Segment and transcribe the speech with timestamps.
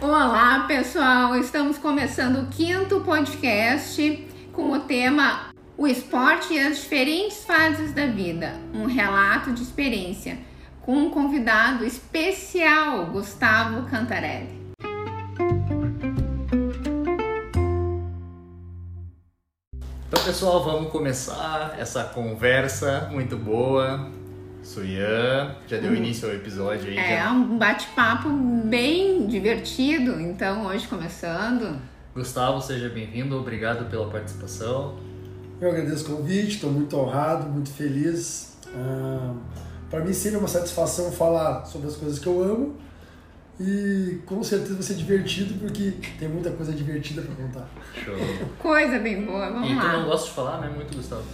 [0.00, 1.34] Olá, pessoal!
[1.34, 8.06] Estamos começando o quinto podcast com o tema O esporte e as diferentes fases da
[8.06, 10.38] vida um relato de experiência
[10.82, 14.56] com um convidado especial, Gustavo Cantarelli.
[20.06, 24.12] Então, pessoal, vamos começar essa conversa muito boa.
[24.68, 26.98] Sou Ian, já deu início ao episódio aí.
[26.98, 28.28] É já- um bate-papo
[28.66, 31.80] bem divertido, então hoje começando.
[32.14, 34.94] Gustavo, seja bem-vindo, obrigado pela participação.
[35.58, 38.58] Eu agradeço o convite, estou muito honrado, muito feliz.
[39.88, 42.76] Para mim sempre é uma satisfação falar sobre as coisas que eu amo
[43.58, 47.68] e com certeza vai ser divertido porque tem muita coisa divertida para contar.
[48.04, 48.14] Show.
[48.58, 50.04] Coisa bem boa, vamos E tu não lá.
[50.04, 50.70] gosta de falar, né?
[50.76, 51.24] Muito, Gustavo.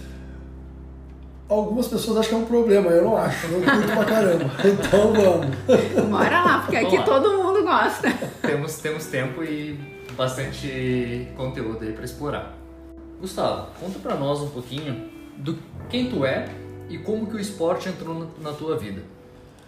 [1.47, 4.45] Algumas pessoas acham que é um problema, eu não acho, eu curto pra caramba.
[4.65, 6.09] Então vamos.
[6.09, 8.11] Bora lá, porque aqui todo mundo gosta.
[8.41, 9.79] temos, temos tempo e
[10.17, 12.53] bastante conteúdo aí pra explorar.
[13.21, 16.47] Gustavo, conta pra nós um pouquinho do quem tu é
[16.89, 19.03] e como que o esporte entrou na, na tua vida.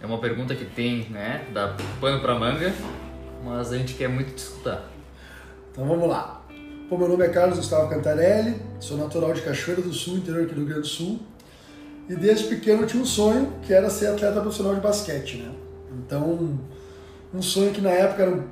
[0.02, 1.46] É uma pergunta que tem, né?
[1.52, 2.72] Dá pano pra manga,
[3.44, 4.84] mas a gente quer muito te escutar.
[5.70, 6.42] Então vamos lá.
[6.90, 10.54] Bom, meu nome é Carlos Gustavo Cantarelli, sou natural de Cachoeira do Sul, interior aqui
[10.54, 11.20] do Rio Grande do Sul.
[12.08, 15.52] E desde pequeno eu tinha um sonho que era ser atleta profissional de basquete, né?
[15.98, 16.58] Então,
[17.34, 18.44] um sonho que na época era um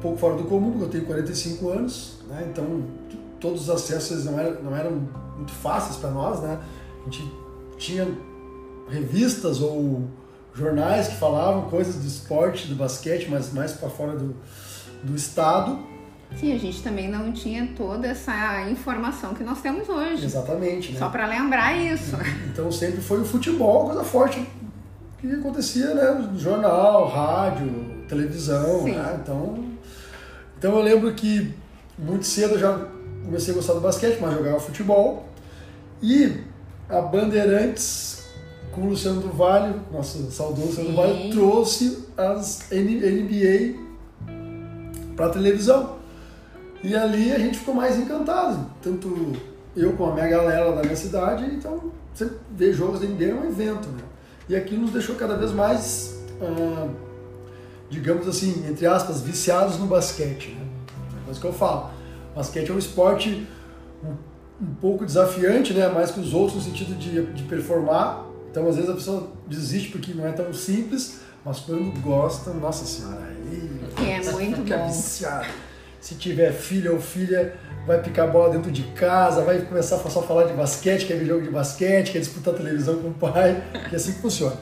[0.00, 2.48] pouco fora do comum, porque eu tenho 45 anos, né?
[2.50, 2.84] Então,
[3.40, 6.58] todos os acessos não eram, não eram muito fáceis para nós, né?
[7.00, 7.30] A gente
[7.76, 8.06] tinha
[8.88, 10.08] revistas ou
[10.52, 14.34] jornais que falavam coisas do esporte, do basquete, mas mais para fora do,
[15.04, 15.78] do estado.
[16.36, 20.24] Sim, a gente também não tinha toda essa informação que nós temos hoje.
[20.24, 20.98] Exatamente, né?
[20.98, 22.16] Só para lembrar isso.
[22.52, 24.46] Então sempre foi o futebol, coisa forte
[25.20, 26.30] que acontecia, né?
[26.36, 28.92] Jornal, rádio, televisão, Sim.
[28.92, 29.18] né?
[29.22, 29.64] Então,
[30.58, 31.52] então eu lembro que
[31.98, 32.86] muito cedo eu já
[33.24, 35.26] comecei a gostar do basquete, mas jogava futebol.
[36.00, 36.44] E
[36.88, 38.28] a Bandeirantes,
[38.72, 43.74] com o Luciano do Vale, nosso saudoso Luciano do Vale, trouxe as NBA
[45.16, 45.97] para televisão.
[46.82, 49.32] E ali a gente ficou mais encantado, tanto
[49.76, 53.34] eu com a minha galera da minha cidade, então você ver jogos da NBA é
[53.34, 54.02] um evento, né?
[54.48, 56.88] E aquilo nos deixou cada vez mais, ah,
[57.90, 60.66] digamos assim, entre aspas, viciados no basquete, né?
[61.20, 61.90] É coisa que eu falo.
[62.34, 63.46] Basquete é um esporte
[64.04, 65.88] um, um pouco desafiante, né?
[65.88, 68.24] Mais que os outros no sentido de, de performar.
[68.50, 72.84] Então, às vezes a pessoa desiste porque não é tão simples, mas quando gosta, nossa
[72.86, 74.86] senhora, aí É muito fica bom.
[74.86, 75.46] viciado.
[76.00, 77.54] Se tiver filho ou filha,
[77.86, 81.26] vai picar bola dentro de casa, vai começar a só falar de basquete, quer ver
[81.26, 84.56] jogo de basquete, quer disputar televisão com o pai, que é assim que funciona.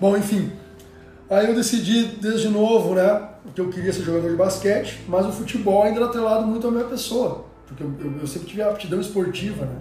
[0.00, 0.52] Bom, enfim,
[1.30, 5.32] aí eu decidi desde novo, né, que eu queria ser jogador de basquete, mas o
[5.32, 8.68] futebol ainda era atrelado muito à minha pessoa, porque eu, eu- eu sempre tive a
[8.68, 9.76] aptidão esportiva, né,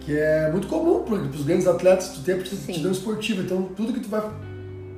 [0.00, 2.56] que é muito comum para os grandes atletas, aptidão Sim.
[2.72, 4.22] aptidão esportiva, então tudo que tu vai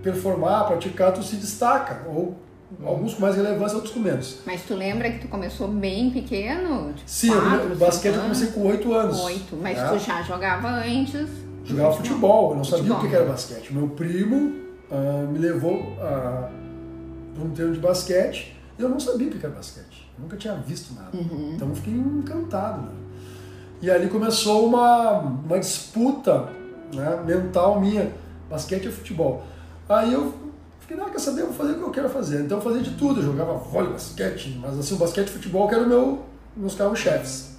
[0.03, 2.37] performar, praticar, tu se destaca, ou
[2.85, 4.39] alguns com mais relevância, outros com menos.
[4.45, 6.93] Mas tu lembra que tu começou bem pequeno?
[6.93, 9.21] Tipo, Sim, eu- quatro, no basquete eu comecei com 8 anos.
[9.21, 9.57] Oito.
[9.57, 9.89] Mas né?
[9.89, 11.29] tu já jogava antes?
[11.65, 13.05] Jogava futebol, eu não sabia Futebol.
[13.07, 13.75] o que era basquete.
[13.75, 14.55] Meu primo
[14.91, 16.51] ah, me levou para
[17.45, 20.11] um treino de basquete e eu não sabia o que era basquete.
[20.17, 21.17] Eu nunca tinha visto nada.
[21.17, 21.53] Uhum.
[21.55, 22.83] Então eu fiquei encantado.
[22.83, 22.93] Né?
[23.83, 26.49] E ali começou uma, uma disputa
[26.93, 28.11] né, mental minha,
[28.51, 29.45] basquete ou futebol.
[29.89, 30.35] Aí eu
[30.89, 32.41] fiquei, não, quer saber, eu vou fazer o que eu quero fazer.
[32.43, 35.69] Então eu fazia de tudo, eu jogava vôlei, basquete, mas assim, o basquete e futebol
[35.69, 36.23] que eram meu,
[36.57, 37.51] meus carros-chefes.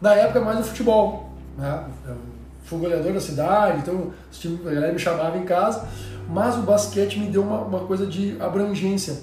[0.00, 1.84] Na época mais o futebol, né?
[2.06, 2.16] Eu
[2.64, 5.86] fui goleador da cidade, então os times, a galera me chamava em casa,
[6.28, 9.18] mas o basquete me deu uma, uma coisa de abrangência.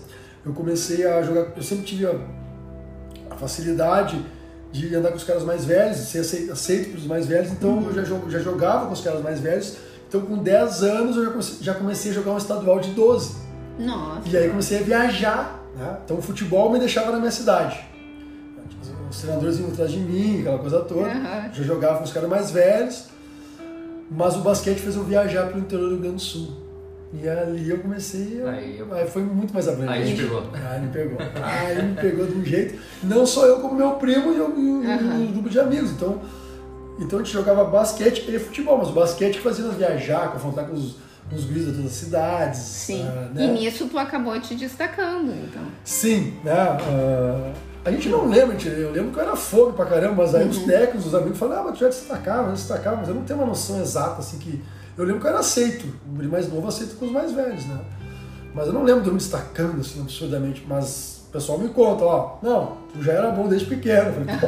[0.45, 2.15] Eu comecei a jogar, eu sempre tive a,
[3.29, 4.23] a facilidade
[4.71, 7.83] de andar com os caras mais velhos, de ser acei- aceito pelos mais velhos, então
[7.83, 9.75] eu já, já jogava com os caras mais velhos,
[10.07, 13.40] então com 10 anos eu já comecei a jogar um estadual de 12.
[13.85, 14.27] Nossa.
[14.29, 15.97] E aí comecei a viajar, né?
[16.05, 17.79] Então o futebol me deixava na minha cidade.
[19.09, 21.07] Os treinadores iam atrás de mim, aquela coisa toda.
[21.07, 21.49] Aham.
[21.53, 23.05] Já jogava com os caras mais velhos.
[24.09, 26.51] Mas o basquete fez eu viajar pelo interior do Rio Grande do Sul.
[27.13, 28.41] E ali eu comecei.
[28.45, 29.97] a- Aí eu- aí foi muito mais abrangente.
[30.09, 30.43] Aí te pegou.
[30.53, 31.17] Aí me pegou.
[31.43, 32.79] Aí me pegou de um jeito.
[33.03, 35.91] Não só eu, como meu primo e o, o- o grupo de amigos.
[35.91, 36.21] Então,
[36.99, 40.65] então a gente jogava basquete e futebol, mas o basquete que fazia nós viajar, confrontar
[40.67, 40.99] com os, com
[41.35, 42.59] os guris de todas as cidades.
[42.59, 43.05] Sim.
[43.07, 43.45] ah, né?
[43.45, 45.63] E nisso tu acabou te destacando, então.
[45.83, 46.51] Sim, né?
[46.53, 50.35] ah, a gente não lembra, gente, eu lembro que eu era fogo pra caramba, mas
[50.35, 53.15] aí os técnicos, os amigos falavam, ah, mas tu já destacava, já destacava, mas eu
[53.15, 54.61] não tenho uma noção exata, assim, que.
[54.97, 57.65] Eu lembro que eu era aceito, o guri mais novo aceito com os mais velhos,
[57.65, 57.79] né?
[58.53, 62.03] Mas eu não lembro de eu me destacando assim absurdamente, mas o pessoal me conta,
[62.03, 64.09] ó, não, tu já era bom desde pequeno.
[64.09, 64.47] Eu falei, pô,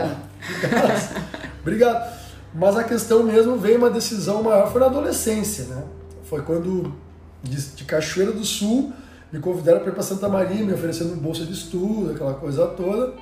[0.49, 1.23] obrigado.
[1.61, 2.23] obrigado.
[2.53, 5.83] Mas a questão mesmo veio uma decisão maior, foi na adolescência, né?
[6.23, 6.93] Foi quando,
[7.41, 8.93] de, de Cachoeira do Sul,
[9.31, 13.13] me convidaram para ir para Santa Maria, me oferecendo bolsa de estudo, aquela coisa toda.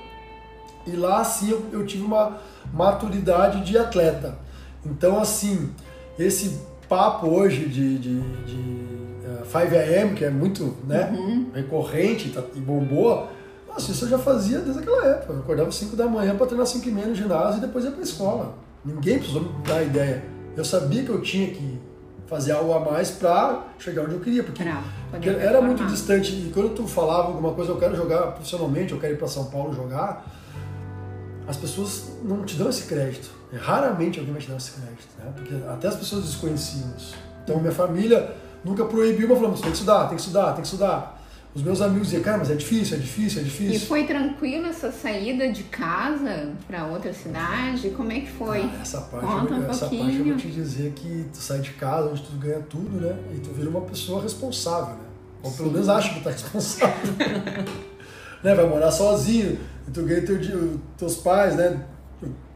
[0.86, 2.38] E lá, assim, eu, eu tive uma
[2.72, 4.36] maturidade de atleta.
[4.84, 5.70] Então, assim,
[6.18, 6.58] esse
[6.88, 11.50] papo hoje de, de, de uh, 5am, que é muito né, Uhum.
[11.54, 13.28] recorrente tá, e bombou,
[13.68, 15.32] nossa, isso eu já fazia desde aquela época.
[15.32, 17.84] Eu acordava às 5 da manhã para treinar 5 e meia no ginásio e depois
[17.84, 18.54] ia para a escola.
[18.84, 20.22] Ninguém precisou me dar ideia.
[20.54, 21.71] Eu sabia que eu tinha que
[22.32, 24.64] fazer algo a mais para chegar onde eu queria, porque,
[25.10, 26.32] Pra era muito distante.
[26.32, 29.44] E quando tu falava alguma coisa, eu quero jogar profissionalmente, eu quero ir para São
[29.50, 30.24] Paulo jogar,
[31.46, 33.30] as pessoas não te dão esse crédito.
[33.52, 35.30] É, Raramente alguém vai te dar esse crédito, né?
[35.36, 37.14] Porque até as pessoas desconheciam isso.
[37.44, 38.34] Então minha família
[38.64, 41.21] nunca proibiu, mas falou, "Mas tem que estudar, tem que estudar, tem que estudar.
[41.54, 43.86] Os meus amigos diziam, cara, mas é difícil, é difícil, é E difícil.
[43.86, 47.90] foi tranquila essa saída de casa para outra cidade?
[47.90, 48.62] Como é que foi?
[48.62, 50.24] Ah, essa parte, Conta um essa parte eu pouquinho.
[50.24, 53.14] vou te dizer que tu sai de casa, onde tu ganha tudo, né?
[53.34, 55.04] E tu vira uma pessoa responsável, né?
[55.42, 55.74] Ou pelo Sim.
[55.74, 57.12] menos acha que tá responsável.
[58.42, 58.54] né?
[58.54, 61.84] Vai morar sozinho, e tu ganha teu, teus pais, né?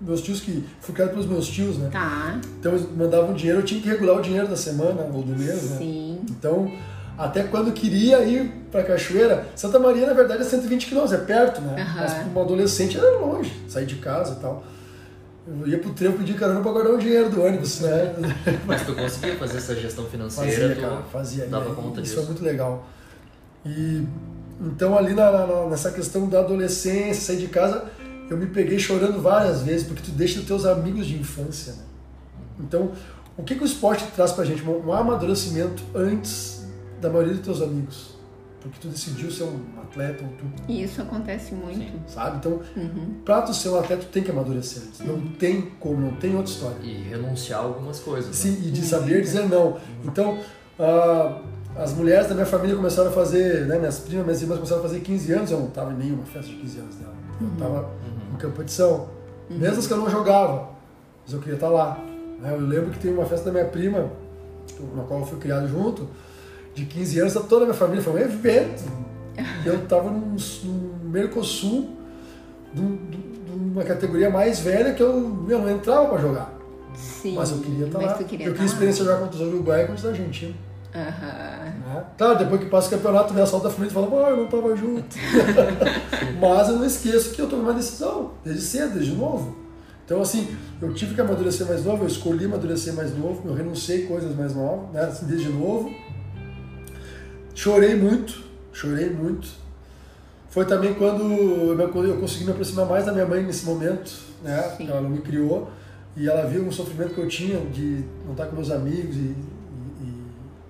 [0.00, 0.64] Meus tios que.
[0.80, 1.88] Fui criado pelos meus tios, né?
[1.92, 5.36] Tá, Então eles mandavam dinheiro, eu tinha que regular o dinheiro da semana ou do
[5.36, 5.78] mês, né?
[5.78, 6.20] sim.
[6.30, 6.70] Então,
[7.18, 11.60] até quando queria ir pra Cachoeira, Santa Maria, na verdade, é 120 quilômetros, é perto,
[11.60, 11.80] né?
[11.82, 12.00] Aham.
[12.02, 14.62] Mas para uma adolescente era longe, sair de casa e tal.
[15.48, 18.14] Eu ia pro trevo pedir carona pra guardar o dinheiro do ônibus, né?
[18.66, 21.46] Mas tu conseguia fazer essa gestão financeira, Fazia, tu cara, fazia.
[21.46, 22.16] dava E conta Isso disso.
[22.16, 22.84] foi muito legal.
[23.64, 24.04] E
[24.60, 27.84] então ali na, na- nessa questão da adolescência, sair de casa,
[28.28, 31.78] eu me peguei chorando várias vezes, porque tu deixa os teus amigos de infância, né?
[32.58, 32.90] Então,
[33.36, 34.62] o que, que o esporte traz pra gente?
[34.64, 36.55] Um, um amadurecimento antes
[37.00, 38.16] da maioria dos teus amigos.
[38.60, 41.78] Porque tu decidiu ser um atleta, ou tu, E isso acontece muito.
[41.78, 41.92] Sim.
[42.08, 42.38] sabe?
[42.38, 43.14] Então, Uhum.
[43.24, 44.82] pra tu ser um atleta, tu tem que amadurecer.
[44.82, 45.00] antes.
[45.00, 46.76] Não tem como, não tem outra história.
[46.82, 48.26] E renunciar a algumas coisas.
[48.28, 48.32] né?
[48.34, 49.76] Sim, e de saber dizer não.
[50.04, 50.38] Então,
[50.80, 51.40] ah,
[51.76, 54.84] as mulheres da minha família começaram a fazer, né, minhas primas, minhas irmãs começaram a
[54.88, 57.14] fazer 15 anos, eu não estava em nenhuma festa de 15 anos dela.
[57.40, 57.90] Eu estava
[58.34, 59.08] em competição.
[59.48, 60.70] Mesmo as que eu não jogava,
[61.24, 62.02] mas eu queria estar lá.
[62.40, 62.50] né?
[62.52, 64.10] Eu lembro que tem uma festa da minha prima,
[64.96, 66.08] na qual eu fui criado junto,
[66.76, 68.84] de 15 anos, toda a minha família, foi um evento.
[69.64, 71.90] E eu estava num, num Mercosul,
[72.72, 72.98] de um-
[73.72, 76.52] uma categoria mais velha que eu meu, não entrava para jogar.
[76.94, 77.34] Sim.
[77.34, 78.24] Mas eu queria estar Mas lá.
[78.24, 80.56] queria eu tá queria experiência jogar contra os Uruguai e contra os Argentinos.
[80.94, 81.64] Aham.
[81.94, 82.04] Né?
[82.16, 84.36] Claro, depois que passa o campeonato, vem a solta da frente e fala, ah, eu
[84.36, 85.16] não estava junto.
[86.40, 89.56] Mas eu não esqueço que eu tomei uma decisão, desde cedo, desde novo.
[90.04, 94.06] Então, assim, eu tive que amadurecer mais novo, eu escolhi amadurecer mais novo, eu renunciei
[94.06, 95.92] coisas mais novas, né, assim, desde novo.
[97.56, 99.48] Chorei muito, chorei muito.
[100.50, 104.12] Foi também quando eu eu consegui me aproximar mais da minha mãe nesse momento,
[104.44, 104.74] né?
[104.76, 104.88] Sim.
[104.88, 105.70] Ela me criou
[106.14, 109.20] e ela viu o sofrimento que eu tinha de não estar com meus amigos e,
[109.20, 109.34] e-
[110.02, 110.22] e-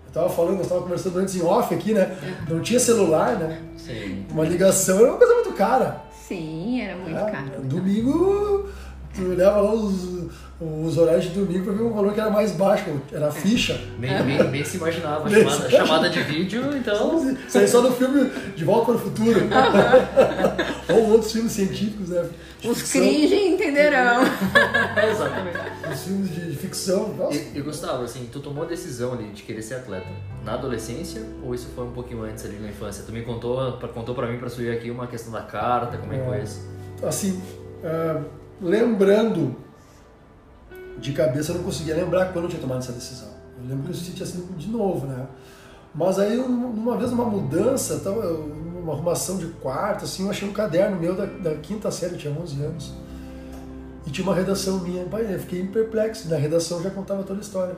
[0.06, 2.16] eu tava falando, nós tava conversando antes em off aqui, né?
[2.48, 3.60] Não tinha celular, né?
[3.76, 4.24] Sim.
[4.30, 6.02] Uma ligação era uma coisa muito cara.
[6.12, 7.30] Sim, era muito né?
[7.32, 7.62] caro.
[7.64, 8.68] Domingo,
[9.16, 10.28] tu olhava lá os,
[10.60, 13.80] os horários de domingo para ver um valor que era mais baixo, era a ficha.
[13.98, 15.28] Nem, nem, nem se imaginava.
[15.28, 17.36] Nem Chamada, se chamada de vídeo, então.
[17.48, 19.40] Isso aí só no filme De Volta para o Futuro.
[20.92, 22.28] Ou outros filmes científicos, né?
[22.60, 24.22] De Os ficção, cringe entenderão.
[25.10, 25.58] Exatamente.
[25.92, 27.08] Os filmes de, de ficção.
[27.14, 30.06] Nossa, E, e Gustavo, assim, tu tomou a decisão ali de querer ser atleta
[30.44, 33.02] na adolescência ou isso foi um pouquinho antes ali na infância?
[33.04, 36.12] Tu me contou, pra- contou pra mim pra subir aqui uma questão da carta, como
[36.12, 36.60] é que foi isso?
[37.06, 37.42] assim,
[37.84, 38.20] ah,
[38.60, 39.56] lembrando
[40.98, 43.28] de cabeça, eu não conseguia lembrar quando eu tinha tomado essa decisão.
[43.62, 45.26] Eu lembro que eu tinha sido de novo, né?
[45.94, 50.52] Mas aí, um- uma vez, numa mudança, uma arrumação de quarto, assim, eu achei um
[50.52, 52.92] caderno meu da, da quinta série, eu tinha 11 anos.
[54.06, 55.04] E tinha uma redação minha.
[55.06, 56.28] Pai, eu fiquei perplexo.
[56.28, 57.76] Na redação já contava toda a história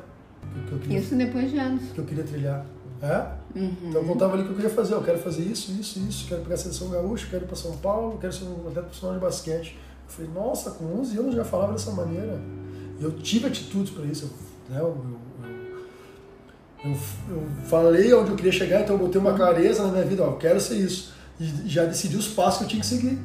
[0.52, 1.82] que, que eu, queria, Isso depois de anos.
[1.94, 2.66] que eu queria trilhar.
[3.00, 3.58] É?
[3.58, 3.72] Uhum.
[3.84, 4.94] Então eu contava ali o que eu queria fazer.
[4.94, 6.26] Eu quero fazer isso, isso, isso.
[6.28, 9.14] Quero pegar a seleção gaúcha, quero ir para São Paulo, quero ser um atleta profissional
[9.16, 9.78] de basquete.
[10.08, 12.40] Eu falei, nossa, com 11 anos já falava dessa maneira.
[12.98, 14.30] E eu tive atitudes para isso.
[14.70, 15.04] Eu, né, eu,
[16.84, 16.90] eu,
[17.36, 20.22] eu falei onde eu queria chegar, então eu botei uma clareza na minha vida.
[20.22, 21.12] Ó, eu quero ser isso.
[21.38, 23.18] E já decidi os passos que eu tinha que seguir.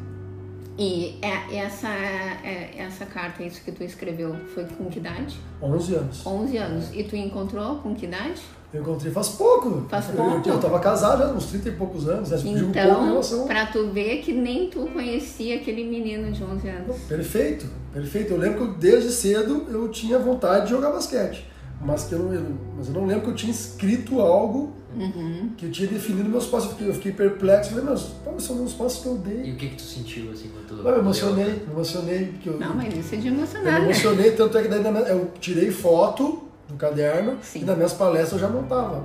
[0.78, 5.38] E é- essa, é- essa carta, isso que tu escreveu, foi com que idade?
[5.62, 6.26] 11 anos.
[6.26, 6.86] 11 anos.
[6.94, 8.42] E tu encontrou com que idade?
[8.74, 9.86] Eu encontrei faz pouco.
[9.88, 10.50] Faz Eu- pouco?
[10.50, 12.32] Eu, estava casado já, uns 30 e poucos anos.
[12.32, 12.38] Né?
[12.38, 13.46] Digo pouco Então, relação...
[13.46, 16.98] pra tu ver que nem tu conhecia aquele menino de 11 anos.
[17.08, 18.32] Perfeito, perfeito.
[18.34, 21.46] Eu lembro que eu, desde cedo eu tinha vontade de jogar basquete.
[21.86, 25.50] mas que eu não, eu- mas eu não lembro que eu tinha escrito algo Uhum.
[25.58, 26.70] que eu tinha definido meus passos.
[26.70, 29.44] Eu fiquei, eu fiquei perplexo, falei, mas são meus passos que eu dei.
[29.46, 32.50] E o que que tu sentiu assim quando tu Ah, eu emocionei, me emocionei, porque
[32.50, 33.86] eu, Não, mas isso é de eu emocionar, me né?
[33.86, 37.62] emocionei, tanto é que daí minha- eu tirei foto do caderno Sim.
[37.62, 39.04] e nas minhas palestras eu já montava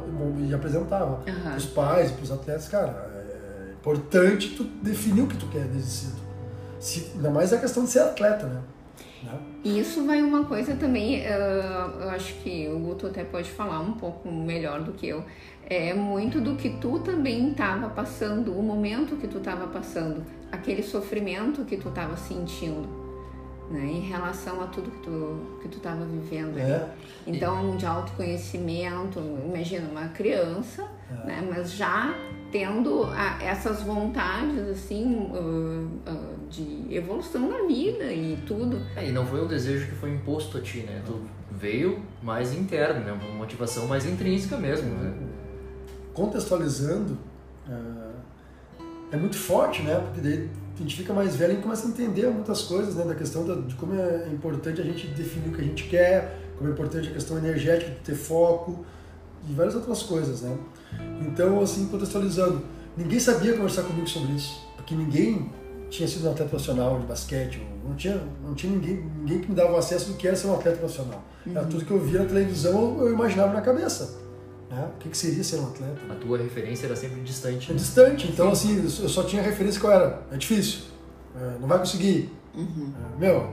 [0.48, 1.20] e apresentava.
[1.28, 1.56] Aham.
[1.56, 5.90] Os pais, para os atletas, cara, é importante tu definir o que tu quer desde
[5.90, 6.28] cedo.
[6.80, 8.60] Se, ainda mais a questão de ser atleta, né?
[9.22, 9.38] Né?
[9.64, 13.92] Isso vai uma coisa também, ah, eu acho que o Guto até pode falar um
[13.92, 15.24] pouco melhor do que eu.
[15.68, 20.82] É muito do que tu também estava passando, o momento que tu estava passando, aquele
[20.82, 22.88] sofrimento que tu estava sentindo,
[23.70, 26.58] né, em relação a tudo que tu que tu estava vivendo.
[26.58, 26.88] É.
[27.26, 31.26] Então, de autoconhecimento, imagina uma criança, É.
[31.26, 32.14] né, mas já
[32.50, 38.80] tendo a- essas vontades assim ah, ah, de evolução na vida e tudo.
[38.96, 41.02] É, e não foi um desejo que foi imposto a ti, né?
[41.04, 41.14] Tu
[41.52, 43.12] veio mais interno, né?
[43.12, 45.12] Uma motivação mais intrínseca mesmo, né?
[46.14, 47.18] Contextualizando,
[47.68, 48.12] ah,
[49.12, 49.94] é muito forte, né?
[50.04, 53.04] Porque daí a gente fica mais velho e começa a entender muitas coisas, né?
[53.04, 56.38] Da questão da- de como é importante a gente definir o que a gente quer,
[56.56, 58.84] como é importante a questão energética, de ter foco
[59.48, 60.56] e várias outras coisas, né?
[61.20, 62.62] Então, assim, contextualizando,
[62.96, 65.50] ninguém sabia conversar comigo sobre isso, porque ninguém
[65.90, 69.54] tinha sido um atleta profissional de basquete, não tinha, não tinha ninguém, ninguém que me
[69.54, 71.22] dava acesso do que era ser um atleta profissional.
[71.46, 74.18] Era tudo que eu via na televisão, eu imaginava na cabeça.
[74.70, 74.86] Né?
[74.94, 76.00] O que, que seria ser um atleta?
[76.10, 77.70] A tua referência era sempre distante.
[77.70, 77.78] É né?
[77.78, 80.22] distante, então assim, eu só tinha referência que eu era.
[80.30, 80.80] É difícil,
[81.34, 82.30] é, não vai conseguir.
[82.54, 83.50] É, meu,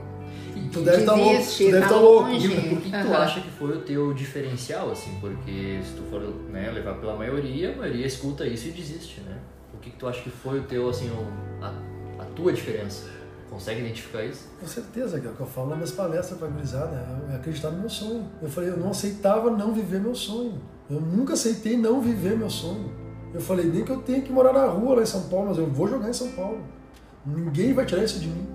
[0.72, 2.28] tu deve estar louco, tu deve tá estar louco.
[2.30, 2.46] longe.
[2.46, 5.16] E por que, que tu acha que foi o teu diferencial, assim?
[5.20, 9.38] Porque se tu for né, levar pela maioria, a maioria escuta isso e desiste, né?
[9.74, 13.04] O que, que tu acha que foi o teu, assim, o- a, a tua diferença?
[13.48, 14.48] Consegue identificar isso?
[14.60, 17.70] Com certeza, que é o que eu falo nas minhas palestras pra gurizada, é acreditar
[17.70, 18.26] no meu sonho.
[18.42, 20.60] Eu falei, eu não aceitava não viver meu sonho.
[20.90, 22.90] Eu nunca aceitei não viver meu sonho.
[23.32, 25.58] Eu falei, nem que eu tenha que morar na rua lá em São Paulo, mas
[25.58, 26.60] eu vou jogar em São Paulo.
[27.24, 28.46] Ninguém vai tirar isso de mim.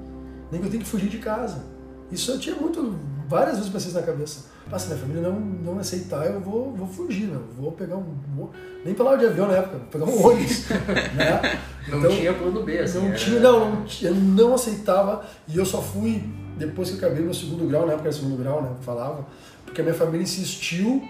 [0.51, 1.63] Nem que eu tenha que fugir de casa.
[2.11, 2.95] Isso eu tinha muito,
[3.29, 4.51] várias vezes pensei isso na cabeça.
[4.71, 7.39] Ah, se minha família não, não aceitar, eu vou, vou fugir, né?
[7.57, 8.05] Vou pegar um.
[8.35, 8.51] Vou,
[8.85, 10.69] nem hora de avião na época, vou pegar um ônibus.
[11.15, 11.59] né?
[11.89, 12.99] Não Então, tinha plano B, assim.
[12.99, 16.23] não era- tinha, não, não tinha, eu não aceitava e eu só fui
[16.57, 19.25] depois que eu acabei meu segundo grau, na época era segundo grau, né, falava,
[19.65, 21.01] porque a minha família insistiu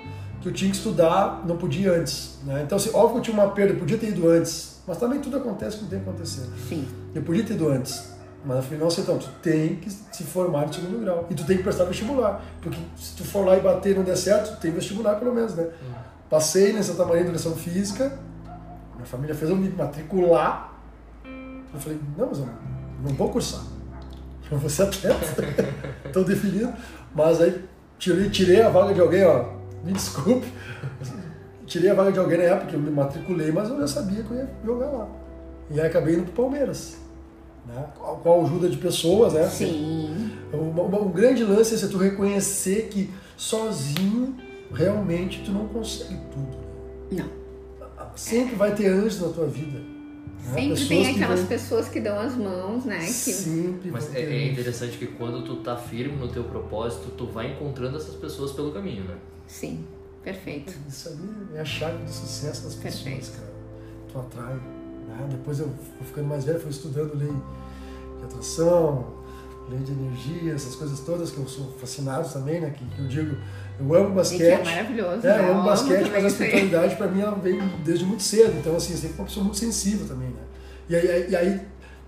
[0.42, 2.62] que eu tinha que estudar, não podia ir antes, né?
[2.66, 5.20] Então, assim, óbvio que eu tinha uma perda, eu podia ter ido antes, mas também
[5.20, 6.48] tudo acontece como tem que acontecer.
[6.70, 6.88] Sim.
[7.14, 8.11] Eu podia ter ido antes,
[8.44, 11.46] mas eu falei, não aceitão, tu tem que se formar no segundo grau e tu
[11.46, 14.56] tem que prestar vestibular, porque se tu for lá e bater e não der certo,
[14.56, 15.68] tu tem vestibular pelo menos, né?
[16.30, 18.18] Passei na Santa Maria de Educação Física,
[18.96, 20.74] minha família fez eu me matricular.
[21.74, 22.50] Eu falei, não, mas eu
[23.04, 23.62] não vou cursar.
[24.52, 25.44] Eu vou ser atleta.
[26.04, 26.74] Estou definido.
[27.16, 27.64] Mas aí
[27.98, 29.46] tirei, tirei a vaga de alguém, ó.
[29.82, 30.46] Me desculpe.
[31.66, 34.30] Tirei a vaga de alguém na época eu me matriculei, mas eu já sabia que
[34.30, 35.08] eu ia jogar lá.
[35.70, 36.98] E aí acabei indo pro Palmeiras.
[37.68, 37.86] Né?
[37.96, 39.48] Com a ajuda de pessoas, né?
[39.50, 40.32] Sim.
[40.54, 44.36] Um grande lance é você tu reconhecer que sozinho
[44.74, 46.58] realmente tu não consegue tudo.
[47.12, 47.30] Não.
[48.16, 49.80] Sempre vai ter anjos na tua vida.
[49.80, 49.86] né?
[50.44, 52.98] Sempre Pessoas tem que aquelas vão- pessoas que dão as mãos, né?
[53.00, 53.12] Que...
[53.12, 57.52] Sempre Mas é, é interessante que quando tu tá firme no teu propósito, tu vai
[57.52, 59.16] encontrando essas pessoas pelo caminho, né?
[59.48, 59.86] Sim,
[60.24, 60.74] perfeito.
[60.90, 63.32] Isso ali é a chave do sucesso das pessoas, Perfeito.
[63.38, 63.52] cara.
[64.12, 64.60] Tu atrai.
[65.12, 65.28] Né?
[65.32, 69.06] Depois eu fui ficando mais velho, fui estudando lei de atração,
[69.70, 72.70] lei de energia, essas coisas todas que eu sou fascinado também, né?
[72.72, 73.38] Que, que eu digo,
[73.80, 74.40] eu amo E basquete.
[74.40, 75.28] que é maravilhoso.
[75.28, 75.48] É, né?
[75.50, 78.54] eu amo basquete, também mas a espiritualidade pra mim ela vem desde muito cedo.
[78.60, 80.42] Então, assim, eu sempre uma pessoa muito sensível também, né?
[80.90, 81.62] E aí, e aí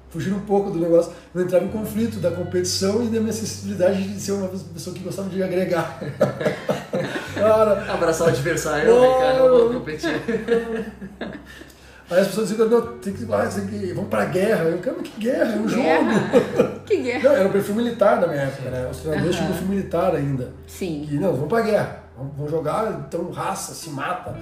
[0.09, 4.13] fugindo um pouco do negócio, eu entrava em conflito da competição e da minha sensibilidade
[4.13, 5.99] de ser uma pessoa que gostava de agregar.
[7.33, 9.39] Cara, Abraçar o adversário, Não, né, cara?
[9.39, 9.57] Não não.
[9.57, 10.09] vou competir.
[12.09, 14.63] aí as pessoas diziam, não, tem que ir lá, tem que, vamos pra guerra.
[14.65, 15.53] Eu, cara, mas que guerra?
[15.53, 15.83] É um jogo.
[16.85, 17.29] Que guerra.
[17.29, 18.89] Não, era o perfil militar na minha época, né?
[18.91, 20.53] Os treinadores tinham perfil militar ainda.
[20.67, 21.07] Sim.
[21.09, 24.35] E não, vamos pra guerra, vamos, vamos jogar, então raça, se mata.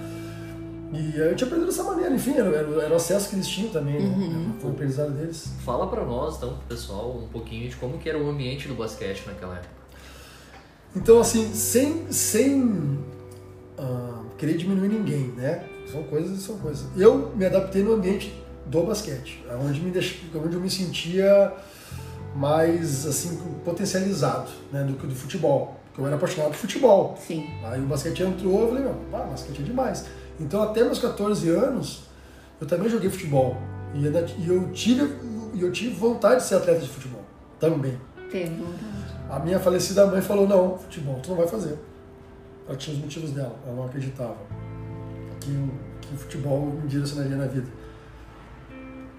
[0.91, 3.69] E eu tinha aprendido dessa maneira, enfim, era, era, era o acesso que eles tinham
[3.69, 4.53] também, né?
[4.59, 5.53] Foi o aprendizado deles.
[5.63, 8.73] Fala pra nós, então, pro pessoal, um pouquinho de como que era o ambiente do
[8.73, 9.81] basquete naquela época.
[10.95, 12.99] Então, assim, sem, sem
[13.81, 15.65] ah, querer diminuir ninguém, né?
[15.91, 16.85] São coisas e são coisas.
[16.95, 18.31] Eu me adaptei no ambiente
[18.67, 20.19] do basquete, onde, me deix...
[20.35, 21.51] onde eu me sentia
[22.35, 24.83] mais, assim, potencializado, né?
[24.83, 25.75] Do que do futebol.
[25.87, 27.17] Porque eu era apaixonado por futebol.
[27.19, 27.49] Sim.
[27.65, 30.05] Aí o basquete entrou, eu falei, meu, ah, basquete é demais.
[30.39, 32.03] Então até meus 14 anos,
[32.61, 33.57] eu também joguei futebol.
[33.93, 34.05] E
[34.47, 35.11] eu tive,
[35.59, 37.21] eu tive vontade de ser atleta de futebol.
[37.59, 37.99] Também.
[38.31, 39.01] Teve vontade.
[39.29, 41.77] A minha falecida mãe falou, não, futebol tu não vai fazer.
[42.67, 44.37] Ela tinha os motivos dela, ela não acreditava
[45.39, 45.51] que,
[46.01, 47.67] que o futebol me direcionaria na vida.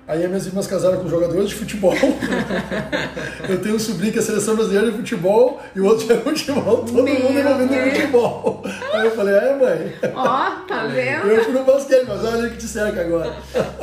[0.07, 1.95] Aí as minhas irmãs casaram com jogadores de futebol.
[3.49, 6.79] eu tenho um sobrinho que é seleção brasileira de futebol e o outro é futebol,
[6.79, 7.93] todo Meu mundo envolvido Deus.
[7.93, 8.63] futebol.
[8.93, 11.29] Aí eu falei, é mãe, Ó, tá vendo?
[11.29, 13.33] eu fui no basquete, mas olha que te cerca agora.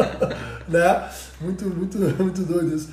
[0.67, 1.09] né?
[1.39, 2.89] Muito, muito, muito doido isso.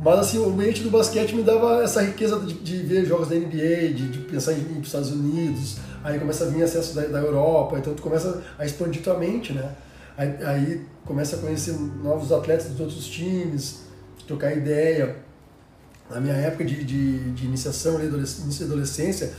[0.00, 3.36] Mas assim, o ambiente do basquete me dava essa riqueza de, de ver jogos da
[3.36, 6.94] NBA, de, de pensar em ir para os Estados Unidos, aí começa a vir acesso
[6.94, 9.72] da, da Europa, então tu começa a expandir tua mente, né?
[10.16, 11.72] Aí, aí começa a conhecer
[12.02, 13.84] novos atletas dos outros times,
[14.26, 15.16] trocar ideia.
[16.10, 19.32] Na minha época de, de, de iniciação, ali, início adolescência,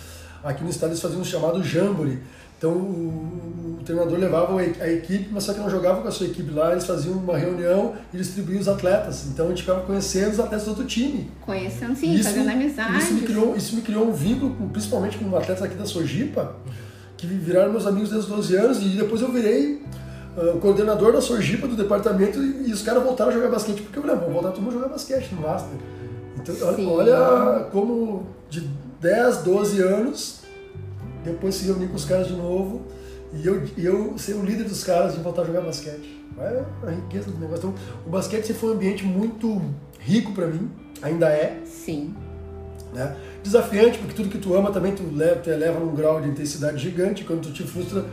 [0.44, 2.20] aqui no estado eles faziam um chamado Jamboree.
[2.58, 6.26] Então o, o treinador levava a equipe, mas só que não jogava com a sua
[6.28, 9.26] equipe lá, eles faziam uma reunião e distribuíam os atletas.
[9.28, 11.30] Então a gente ficava conhecendo os atletas do outro time.
[11.42, 12.98] Conhecendo sim, Isso- fazendo amizade.
[12.98, 16.56] Isso me criou, isso me criou um vínculo, com- principalmente com atletas aqui da Sojipa,
[17.18, 19.82] que viraram meus amigos desde os 12 anos, e depois eu virei
[20.38, 24.00] ah, coordenador da Sojipa do departamento, e, e os caras voltaram a jogar basquete, porque
[24.00, 25.78] eu falei, "Ah, vamos voltar todo mundo a jogar basquete no Master.
[26.38, 26.56] Então,
[26.94, 28.68] olha- olha como de
[29.06, 30.40] 10, 12 anos,
[31.24, 32.82] depois se reunir com os caras de novo,
[33.34, 36.24] e eu, e eu ser o líder dos caras de voltar a jogar basquete.
[36.40, 37.70] É a riqueza do negócio.
[37.70, 39.62] Então, o basquete sempre foi um ambiente muito
[40.00, 40.72] rico para mim,
[41.04, 42.16] ainda é, Sim.
[42.96, 43.16] né?
[43.44, 46.80] Desafiante, porque tudo que tu ama também tu leva, tu eleva num grau de intensidade
[46.80, 48.06] gigante, quando tu te frustra.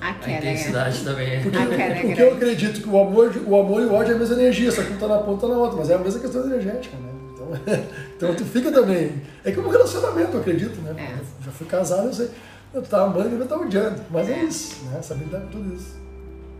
[0.00, 0.52] A A queda é.
[0.52, 1.42] intensidade também.
[1.42, 2.20] Porque, A queda é porque grande.
[2.20, 4.82] eu acredito que o amor, o amor e o ódio é a mesma energia, só
[4.84, 7.15] que um tá na ponta tá na outra, mas é a mesma questão energética, né?
[7.54, 7.78] Então,
[8.16, 9.22] então tu fica também.
[9.44, 10.94] É como um relacionamento, eu acredito, né?
[10.98, 11.44] É.
[11.44, 12.30] Já fui casado, eu sei.
[12.74, 14.02] Eu tá amando e eu tá odiando.
[14.10, 15.00] Mas é isso, né?
[15.02, 15.96] Saber lidar com tudo isso.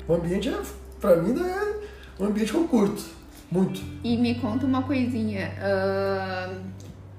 [0.08, 0.56] O ambiente, é,
[1.00, 3.02] pra mim, é um ambiente que eu curto.
[3.50, 3.80] Muito.
[4.02, 5.52] E me conta uma coisinha.
[5.60, 6.54] ah,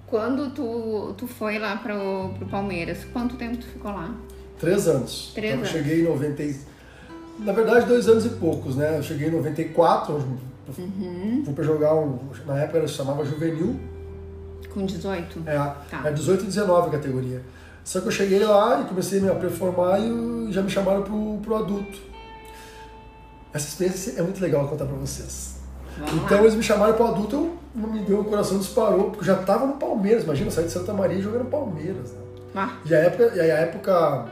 [0.08, 4.16] quando tu, tu foi lá pro, pro Palmeiras, quanto tempo tu ficou lá?
[4.60, 5.32] Três anos.
[5.36, 5.76] Três então, anos.
[5.76, 6.44] eu cheguei em 90.
[6.44, 6.60] e-
[7.40, 8.98] Na verdade, dois anos e poucos, né?
[8.98, 10.26] Eu cheguei em 94,
[10.78, 11.42] Uhum.
[11.46, 12.20] fui pra jogar um.
[12.46, 13.80] Na época era chamava Juvenil,
[14.74, 15.44] Com 18?
[15.46, 15.56] é,
[15.90, 16.02] Tá.
[16.06, 17.42] é 18 e 19 a categoria.
[17.84, 21.56] Só que eu cheguei lá e comecei a performar e já me chamaram pro, pro
[21.56, 21.98] adulto.
[23.54, 25.56] Essa experiência é muito legal contar pra vocês.
[25.98, 26.44] Vamos Então lá.
[26.44, 27.36] eles me chamaram pro adulto,
[27.76, 30.66] eu me deu o coração disparou, porque eu já tava no Palmeiras, imagina, eu saí
[30.66, 32.12] de Santa Maria jogando Palmeiras.
[32.12, 32.18] Né?
[32.56, 34.26] Ah, E a época, e a época.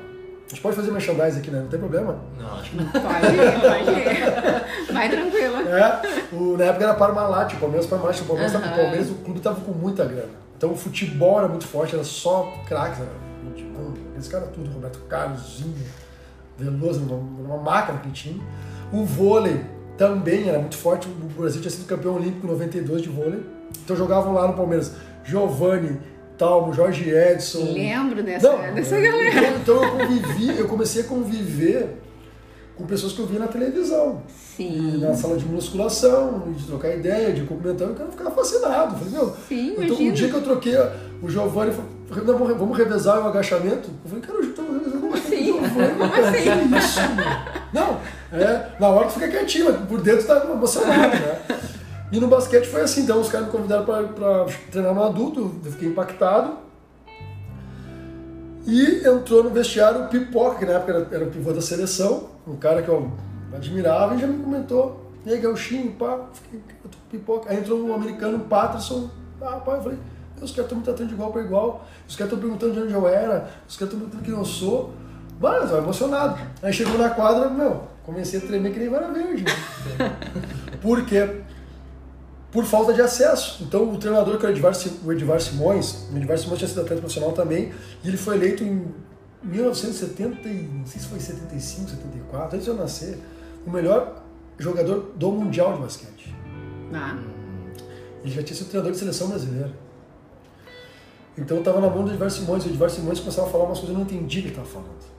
[0.46, 1.60] A gente pode fazer merchandising aqui, né?
[1.62, 2.18] Não tem problema.
[2.40, 2.86] Não, acho que não.
[2.86, 4.94] pode ir, pode ir.
[4.94, 5.62] Vai tranquila.
[5.62, 6.02] É,
[6.36, 8.74] o, na época era Parmalat, o Palmeiras Parmalat, o Palmeiras, tava- Aham.
[8.74, 10.30] o Palmeiras, o clube tava com muita grana.
[10.56, 13.10] Então o futebol era muito forte, era só craques, era
[13.56, 15.76] 21, esse cara tudo, Roberto Carlos, Zinho,
[16.58, 17.16] Veloso, uma,
[17.56, 18.42] uma máquina aquele time.
[18.94, 19.66] O vôlei
[19.98, 23.44] também era muito forte, o Brasil tinha sido campeão olímpico em 92 de vôlei.
[23.84, 26.00] Então jogavam lá no Palmeiras Giovanni,
[26.38, 27.72] Talmo, Jorge Edson.
[27.74, 29.48] Lembro dessa, Não, dessa galera.
[29.62, 31.98] Então, eu convivi, eu comecei a conviver
[32.76, 34.22] com pessoas que eu via na televisão.
[34.56, 35.00] Sim.
[35.02, 38.96] na sala de musculação, de trocar ideia, de cumprimentar, eu ficava fascinado.
[38.98, 40.10] Falei, meu, Sim, então, imagina.
[40.12, 40.78] o dia que eu troquei,
[41.22, 43.90] o Giovanni falou, vamos- revezar o agachamento.
[44.06, 45.98] Eu falei, cara, eu tô revezando o agachamento Sim, do Giovanni.
[45.98, 46.70] como assim?
[46.72, 47.26] que isso, meu?
[47.74, 48.00] Não,
[48.32, 51.42] é, na hora tu fica quietinho, mas por dentro tá emocionado, né?
[52.12, 55.72] E no basquete foi assim, então os caras me convidaram para treinar no adulto, eu
[55.72, 56.58] fiquei impactado.
[58.66, 62.30] E entrou no vestiário o Pipoca, que na época era, era o pivô da seleção,
[62.48, 63.12] um cara que eu
[63.54, 67.50] admirava, e já me comentou, e aí, Gauchinho, pá, fiquei, eu tô com Pipoca.
[67.50, 69.10] Aí entrou um americano, um Patterson,
[69.42, 69.98] ah, pá, eu falei,
[70.42, 72.94] os caras estão me tratando de igual para igual, os caras estão perguntando de onde
[72.94, 74.94] eu era, os caras estão perguntando quem eu sou.
[75.40, 76.40] Mano, eu emocionado.
[76.62, 79.44] Aí chegou na quadra, meu, comecei a tremer que nem vara verde.
[79.44, 80.18] né?
[80.82, 81.42] Por quê?
[82.56, 83.62] Por falta de acesso.
[83.64, 86.80] Então, o treinador, que era o Sim- o Edivar Simões, o Edivar Simões tinha sido
[86.82, 88.88] atleta profissional também, e ele foi eleito em
[89.44, 93.20] 1970, e- não sei se foi 75, 74, antes de eu nascer,
[93.68, 94.24] o melhor
[94.58, 96.34] jogador do Mundial de Basquete.
[96.94, 97.18] Ah,
[98.24, 99.72] Ele já tinha sido treinador de seleção brasileira.
[101.38, 103.66] Então, eu estava na mão do Edivar Simões, e o Edivar Simões começava a falar
[103.66, 105.15] umas coisas que eu não entendi o que ele estava falando.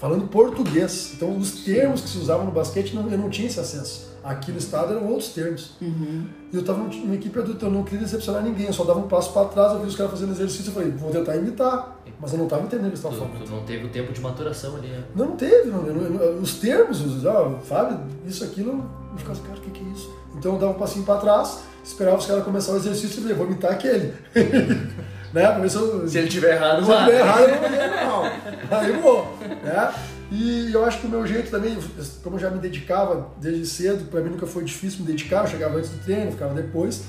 [0.00, 1.12] Falando português.
[1.14, 4.08] Então, os termos que se usavam no basquete, não- eu não tinha esse acesso.
[4.24, 5.72] Aqui no estado eram outros termos.
[5.80, 6.24] uhum.
[6.52, 9.08] E eu tava numa equipe adulta, eu não queria decepcionar ninguém, eu só dava um
[9.08, 11.98] passo para trás, eu vi os caras fazendo exercício, eu falei, vou tentar imitar.
[12.20, 13.44] Mas eu não tava entendendo o que Tu, falando.
[13.44, 15.04] tu não teve o tempo de maturação ali, né?
[15.14, 17.22] Não, não teve, não, os termos, os,
[17.66, 20.10] Fábio, isso, aquilo, eu ficava assim, cara, o que, que é isso?
[20.36, 23.36] Então eu dava um passinho para trás, esperava os caras começar o exercício e falei,
[23.36, 24.12] vou imitar aquele.
[25.32, 25.46] né?
[25.46, 26.08] Pra ver se eu.
[26.08, 27.04] Se ele tiver errado, Se vá.
[27.04, 28.78] tiver errado, eu não vou não.
[28.78, 29.38] Aí eu vou.
[29.62, 29.94] Né?
[30.32, 31.76] E eu acho que o meu jeito também,
[32.22, 35.48] como eu já me dedicava desde cedo, para mim nunca foi difícil me dedicar, eu
[35.48, 37.02] chegava antes do treino, ficava depois.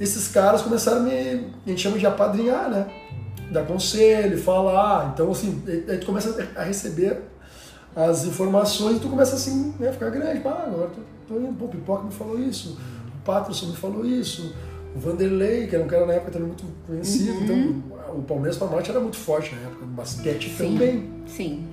[0.00, 1.52] Esses caras começaram a me.
[1.66, 2.86] A gente chama de apadrinhar, né?
[3.50, 5.12] dar conselho, falar.
[5.12, 7.22] Então, assim, aí tu começa a receber
[7.94, 10.42] as informações e tu começa assim, né, ficar grande.
[10.44, 12.78] Ah, agora tô, tô indo, pô, o Pipoca me falou isso,
[13.14, 14.54] o Patterson me falou isso,
[14.96, 17.32] o Vanderlei, que era um cara na época também muito conhecido.
[17.32, 17.44] Uhum.
[17.44, 20.56] Então, o Palmeiras para norte era muito forte na época, no basquete Sim.
[20.56, 21.12] também.
[21.26, 21.68] Sim.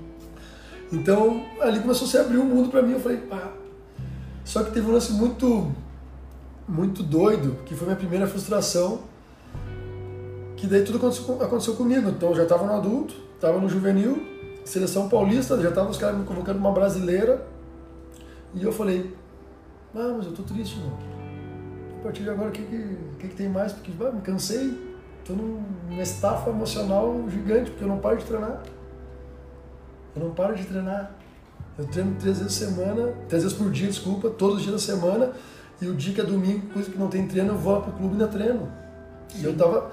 [0.92, 2.94] Então, ali começou a se abrir um mundo para mim.
[2.94, 3.54] Eu falei, pá.
[4.44, 5.72] Só que teve um lance muito,
[6.68, 9.00] muito doido, que foi minha primeira frustração.
[10.58, 12.10] Que daí tudo aconteceu, aconteceu comigo.
[12.10, 14.22] Então, eu já estava no adulto, estava no juvenil,
[14.66, 17.48] seleção paulista, já estavam os caras me convocando uma brasileira.
[18.54, 19.16] E eu falei,
[19.96, 21.13] ah, mas eu tô triste, não.
[22.04, 23.72] A partir de agora, o que, que, que, que tem mais?
[23.72, 24.78] Porque ah, me cansei,
[25.30, 28.62] num- numa estafa emocional gigante, porque eu não paro de treinar.
[30.14, 31.12] Eu não paro de treinar.
[31.80, 34.80] Eu treino três vezes por semana, três vezes por dia, desculpa, todos os dias da
[34.82, 35.32] semana.
[35.82, 37.94] E o dia que é domingo, coisa que não tem treino, eu vou lá pro
[37.94, 38.70] clube e ainda treino.
[39.36, 39.90] E eu tava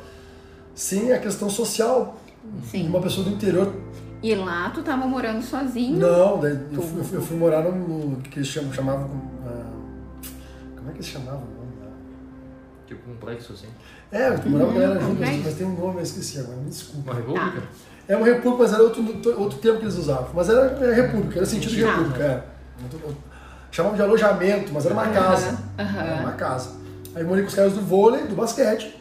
[0.74, 2.16] sem a questão social.
[2.64, 2.88] Sim.
[2.88, 3.72] Uma pessoa do interior.
[4.20, 5.96] E lá tu tava morando sozinho?
[5.96, 9.08] Não, daí eu, fui, eu fui- eu fui morar no, que eles chamavam.
[9.46, 9.70] ah,
[10.76, 11.59] como é que eles chamavam?
[12.90, 13.68] Tipo complexo, assim.
[14.10, 17.12] É, eu morava galera Uhum, junto, mas tem um nome, eu esqueci agora, me desculpa.
[17.12, 17.62] Uma república?
[18.08, 20.28] É uma república, mas era outro, outro termo que eles usavam.
[20.34, 21.92] Mas era, era república, era sentido de Tá.
[21.92, 22.24] república.
[22.24, 22.44] É.
[23.70, 25.56] Chamavam de alojamento, mas era uma casa.
[25.78, 26.00] aham.
[26.00, 26.72] Era uma casa.
[27.14, 28.96] Aí morei com os caras do vôlei, do basquete.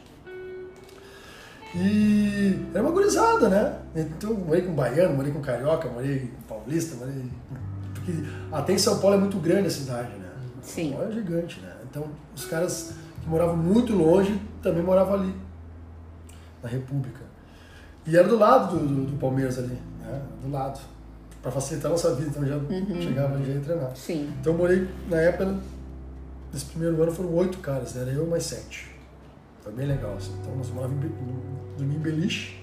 [1.76, 3.74] E era uma gurizada, né?
[3.96, 7.24] Então morei com baiano, morei com carioca, morei com paulista, morei.
[7.96, 8.14] Porque
[8.52, 10.30] até em São Paulo é muito grande a cidade, né?
[10.62, 10.90] Sim.
[10.90, 11.72] São Paulo é gigante, né?
[11.90, 15.34] Então os caras que moravam muito longe também moravam ali,
[16.64, 17.22] na República.
[18.06, 20.22] E era do lado do, do- do Palmeiras ali, né?
[20.44, 20.80] Do lado.
[21.42, 22.60] Pra facilitar a nossa vida, então já
[23.02, 23.96] chegava e já ia treinar.
[23.96, 24.30] Sim.
[24.42, 25.56] Então eu morei, na época,
[26.52, 28.92] nesse primeiro ano foram oito caras, era eu mais sete.
[29.62, 30.34] Foi bem legal, assim.
[30.42, 31.06] Então nós morávamos
[31.80, 32.60] em, em beliche.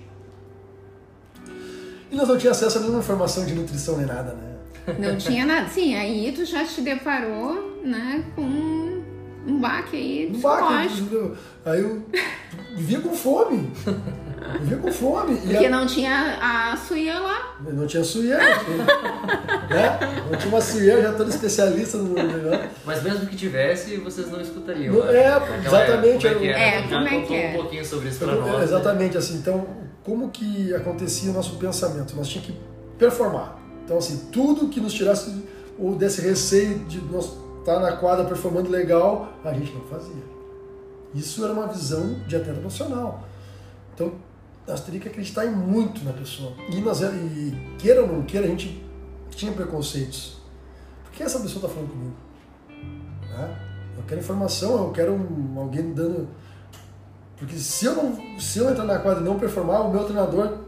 [2.11, 4.57] E nós não tínhamos acesso a nenhuma informação de nutrição nem nada, né?
[4.99, 5.69] Não tinha nada.
[5.69, 8.86] Sim, aí tu já te deparou, né, com
[9.47, 11.03] um baque aí No baque?
[11.65, 12.03] Aí eu
[12.77, 13.71] vivia com fome.
[14.61, 15.35] Vivia com fome.
[15.35, 17.57] E Porque a- não tinha a suia lá.
[17.61, 19.99] não tinha suíra, né?
[20.31, 22.69] Não tinha uma suíra, já toda especialista no negócio.
[22.85, 24.95] Mas mesmo que tivesse, vocês não escutariam.
[24.95, 25.17] Não, né?
[25.19, 26.59] é, exatamente, Época, como é que era?
[26.59, 27.49] É, como é que contou é?
[27.49, 28.59] um pouquinho sobre isso pra nós.
[28.59, 28.65] Né?
[28.65, 29.37] exatamente assim.
[29.37, 29.67] Então,
[30.05, 32.15] como que acontecia o nosso pensamento?
[32.17, 32.59] Nós tínhamos que
[32.99, 33.59] performar.
[33.85, 35.45] Então, assim, tudo que nos tirasse
[35.79, 37.33] ou desse receio de nós
[37.67, 40.23] estar na quadra performando legal, a gente não fazia.
[41.13, 43.25] Isso era uma visão de atleta profissional.
[43.95, 44.13] Então,
[44.67, 46.53] nós teríamos que acreditar em muito na pessoa.
[46.71, 48.85] E, nós, e queira ou não queira, a gente
[49.31, 50.39] tinha preconceitos.
[51.05, 52.15] Por que essa pessoa está falando comigo?
[53.31, 53.57] Né?
[53.97, 56.29] Eu quero informação, eu quero um- alguém dando.
[57.37, 60.59] Porque se eu, não, se eu entrar na quadra e não performar, o meu treinador.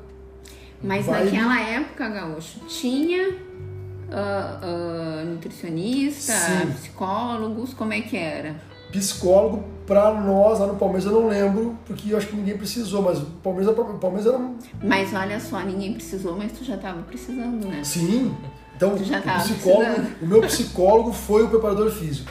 [0.83, 3.37] Mas vai- naquela época, Gaúcho, tinha
[4.11, 6.73] ah, nutricionista, Sim.
[6.73, 8.57] psicólogos, como é que era?
[8.93, 13.03] Psicólogo, para nós lá no Palmeiras, eu não lembro, porque eu acho que ninguém precisou,
[13.03, 14.39] mas o Palmeiras, o Palmeiras era.
[14.39, 17.83] um- Mas olha só, ninguém precisou, mas tu já estava precisando, né?
[17.85, 18.35] Sim.
[18.77, 20.23] Então, Tu já o psicólogo, precisando.
[20.23, 22.31] o meu psicólogo foi o preparador físico.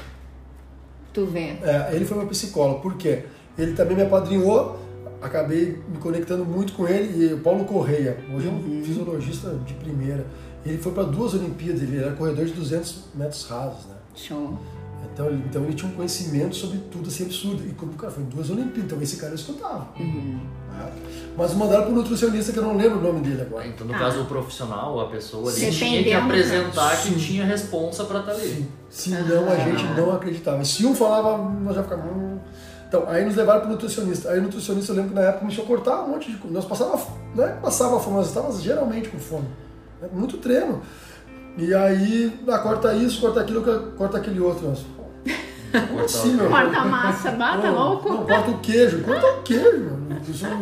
[1.13, 1.57] Tu vê.
[1.61, 2.79] É, ele foi meu psicólogo.
[2.79, 3.23] Por quê?
[3.57, 4.79] Ele também me apadrinhou,
[5.21, 7.25] acabei me conectando muito com ele.
[7.25, 10.25] E o Paulo Correia, hoje é um fisiologista de primeira.
[10.65, 13.95] Ele foi para duas Olimpíadas, ele era corredor de 200 metros rasos, né?
[14.15, 14.57] Show.
[15.13, 17.63] Então ele, então ele tinha um conhecimento sobre tudo assim absurdo.
[17.65, 19.87] E como, cara, foi em duas Olimpíadas, então esse cara eu escutava.
[19.99, 20.39] Uhum.
[20.71, 20.91] né?
[21.37, 23.65] Mas mandaram para um nutricionista que eu não lembro o nome dele agora.
[23.67, 23.99] Então, no Ah.
[23.99, 27.13] caso, o profissional, a pessoa ali, tinha que apresentar Sim.
[27.13, 28.67] que tinha responsa pra estar ali.
[28.89, 30.63] Senão a gente não acreditava.
[30.65, 32.11] Se um falava, nós já ficávamos.
[32.15, 32.37] "Hum".
[32.87, 34.29] Então, aí nos levaram para o nutricionista.
[34.31, 36.53] Aí o nutricionista, eu lembro que na época começou a cortar um monte de coisa.
[36.55, 36.99] Nós passava,
[37.35, 39.45] não é que passava fome, nós estávamos geralmente com fome.
[40.01, 40.07] Né?
[40.11, 40.81] Muito treino.
[41.57, 43.61] E aí, ah, corta isso, corta aquilo,
[43.97, 44.73] corta aquele outro.
[45.89, 46.49] Como assim, meu?
[46.49, 48.09] Corta a massa, bata Não, louco.
[48.09, 49.01] Não, corta o queijo.
[49.03, 50.07] Corta o queijo, mano.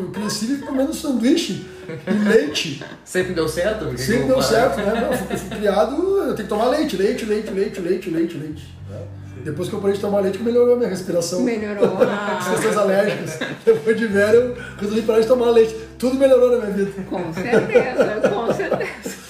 [0.04, 1.65] Eu cresci comendo sanduíche
[2.08, 2.84] e leite.
[3.04, 3.86] Sempre deu certo?
[3.86, 5.08] Porque Sempre eu- deu certo, né?
[5.12, 8.76] Eu fui, fui criado, eu tenho que tomar leite, leite, leite, leite, leite, leite, leite.
[8.89, 8.98] né?
[9.43, 11.41] Depois que eu parei de tomar leite, melhorou a minha respiração.
[11.41, 11.98] Melhorou.
[12.39, 13.39] As questões alérgicas.
[13.63, 15.76] Depois de velho, eu resolvi parar de tomar leite.
[16.00, 16.91] Tudo melhorou na minha vida.
[17.10, 19.24] Com certeza, com certeza.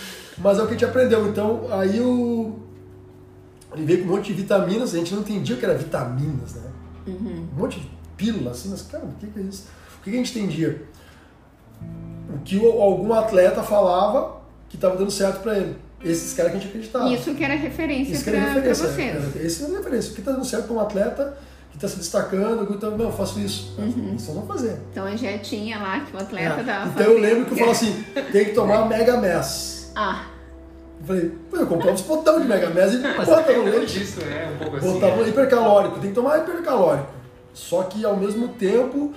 [0.46, 1.28] Mas é o que a gente aprendeu.
[1.28, 2.60] Então, aí o.
[3.74, 6.54] Ele veio com um monte de vitaminas, a gente não entendia o que era vitaminas,
[6.54, 6.70] né?
[7.08, 9.68] Um monte de pílula, assim, mas, cara, o que é isso?
[10.00, 10.84] O que a gente entendia?
[12.30, 14.38] O que algum atleta falava
[14.70, 15.78] que estava dando certo para ele.
[16.04, 17.10] Esses caras que a gente acreditava.
[17.10, 18.88] Isso que era referência Isso que era pra, pra referência.
[18.88, 19.36] vocês.
[19.36, 20.12] Era, esse era referência.
[20.12, 21.38] O que está dando certo para um atleta
[21.72, 23.76] que está se destacando, que então, não, eu faço isso.
[23.80, 24.14] Uhum.
[24.16, 24.78] Isso eu não fazer.
[24.92, 26.88] Então já tinha lá que o atleta É.
[26.88, 29.92] Então eu lembro que eu falo assim, tem que tomar Mega Mass.
[29.96, 30.26] Ah,
[31.02, 33.64] Eu falei, pô, eu comprava uns potão de Mega Mass e Mas bota até no
[33.66, 34.02] leite.
[34.02, 34.94] isso é um pouco assim.
[34.94, 35.30] Botava é.
[35.30, 37.10] hipercalórico, tem que tomar hipercalórico.
[37.54, 39.14] Só que ao mesmo tempo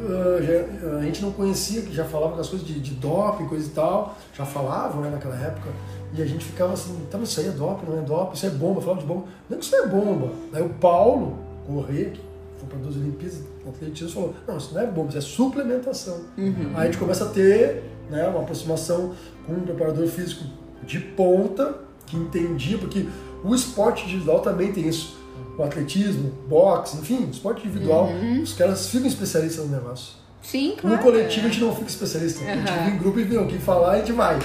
[0.00, 3.46] ah, já- a gente não conhecia, que já falava com as coisas de, de doping,
[3.46, 5.68] coisa e tal, já falavam né, naquela época,
[6.12, 8.46] e a gente ficava assim, tá, mas isso aí é doping, não é doping, isso
[8.46, 9.24] é bomba, falava de bomba.
[9.48, 10.30] Não é que isso é bomba.
[10.52, 12.20] Aí o Paulo Corrêa, que
[12.58, 16.20] foi para duas Olimpíadas, atletismo, falou, não, isso não é bomba, isso é suplementação.
[16.36, 19.12] Aí a gente começa a ter né, uma aproximação
[19.46, 20.44] com um preparador físico
[20.86, 21.74] de ponta,
[22.06, 23.06] que entendia, porque
[23.42, 25.16] o esporte individual também tem isso.
[25.58, 28.08] O atletismo, boxe, enfim, esporte individual,
[28.42, 30.14] os caras ficam especialistas no negócio.
[30.42, 30.96] sim, claro.
[30.96, 32.44] No coletivo a gente não fica especialista.
[32.44, 34.38] A gente fica em grupo e vê o que falar a gente vai.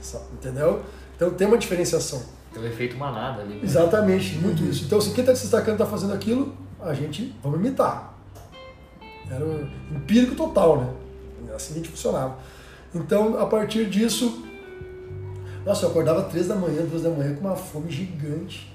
[0.00, 0.82] Só, Entendeu?
[1.16, 2.22] Então tem uma diferenciação.
[2.52, 3.54] Tem o efeito manada ali.
[3.54, 3.60] né?
[3.62, 4.84] Exatamente, muito isso.
[4.84, 8.14] Então, se quem está se destacando está fazendo aquilo, a gente vamos imitar.
[9.30, 11.54] Era um empírico total, né?
[11.54, 12.36] Assim a gente funcionava.
[12.94, 14.44] Então, a partir disso,
[15.68, 18.72] nossa, eu acordava três da manhã, duas da manhã com uma fome gigante.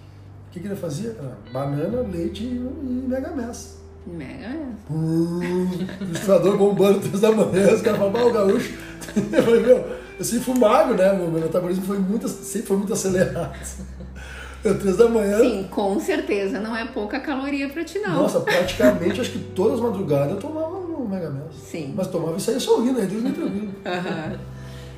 [0.48, 1.16] O que, que ele fazia?
[1.18, 3.78] Era banana, leite e, e mega messa.
[4.06, 4.78] Mega mesmo.
[4.92, 8.74] Hum, liquidificador bombando três da manhã, os caras falavam, o gaúcho.
[9.34, 9.86] Eu falei, meu,
[10.20, 11.12] eu sempre fui magro, né?
[11.14, 13.58] Meu metabolismo foi muito, sempre foi muito acelerado.
[14.64, 18.22] Eu, três da manhã, Sim, com certeza não é pouca caloria pra ti, não.
[18.22, 21.56] nossa, praticamente, acho que todas as madrugadas eu tomava um Mega Mess.
[21.56, 21.94] Sim.
[21.98, 23.74] Mas tomava isso aí sorrindo, aí dormia tranquilo.
[23.84, 24.40] Aham.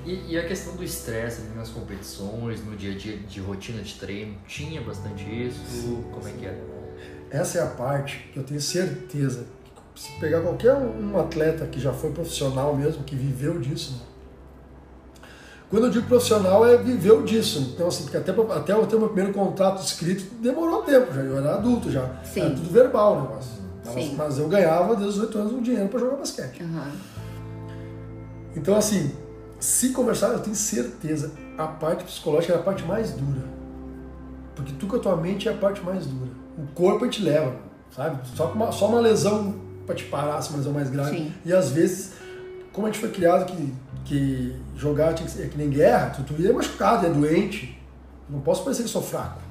[0.05, 3.81] E, e a questão do estresse ali nas competições, no dia a dia de rotina
[3.81, 6.03] de treino, tinha bastante isso?
[6.11, 6.59] Como é que era?
[7.31, 9.47] Essa é a parte que eu tenho certeza
[9.95, 13.99] que se pegar qualquer um atleta que já foi profissional mesmo, que viveu disso, né?
[15.69, 17.71] Quando eu digo profissional, é viveu disso.
[17.73, 21.21] Então, assim, porque até, até eu ter o meu primeiro contrato escrito, demorou tempo, já
[21.21, 22.07] eu era adulto já.
[22.23, 22.41] Sim.
[22.41, 23.51] Era tudo verbal o negócio.
[23.83, 24.15] Mas, Sim.
[24.15, 26.61] mas eu ganhava desde os 18 anos um dinheiro para jogar basquete.
[26.61, 26.91] Aham.
[28.55, 29.11] Então, assim,
[29.65, 33.43] se conversar, eu tenho certeza, a parte psicológica é a parte mais dura.
[34.55, 36.31] Porque tu com a tua mente é a parte mais dura.
[36.57, 37.55] O corpo te leva,
[37.93, 38.19] sabe?
[38.35, 41.17] Só uma, só uma lesão para te parar, se uma lesão mais grave.
[41.17, 41.33] Sim.
[41.43, 42.13] E às vezes,
[42.71, 43.73] como a gente foi criado que,
[44.05, 47.77] que jogar tinha que é que nem guerra, tu, tu ia machucado, é doente.
[48.29, 49.41] Não posso parecer que sou fraco.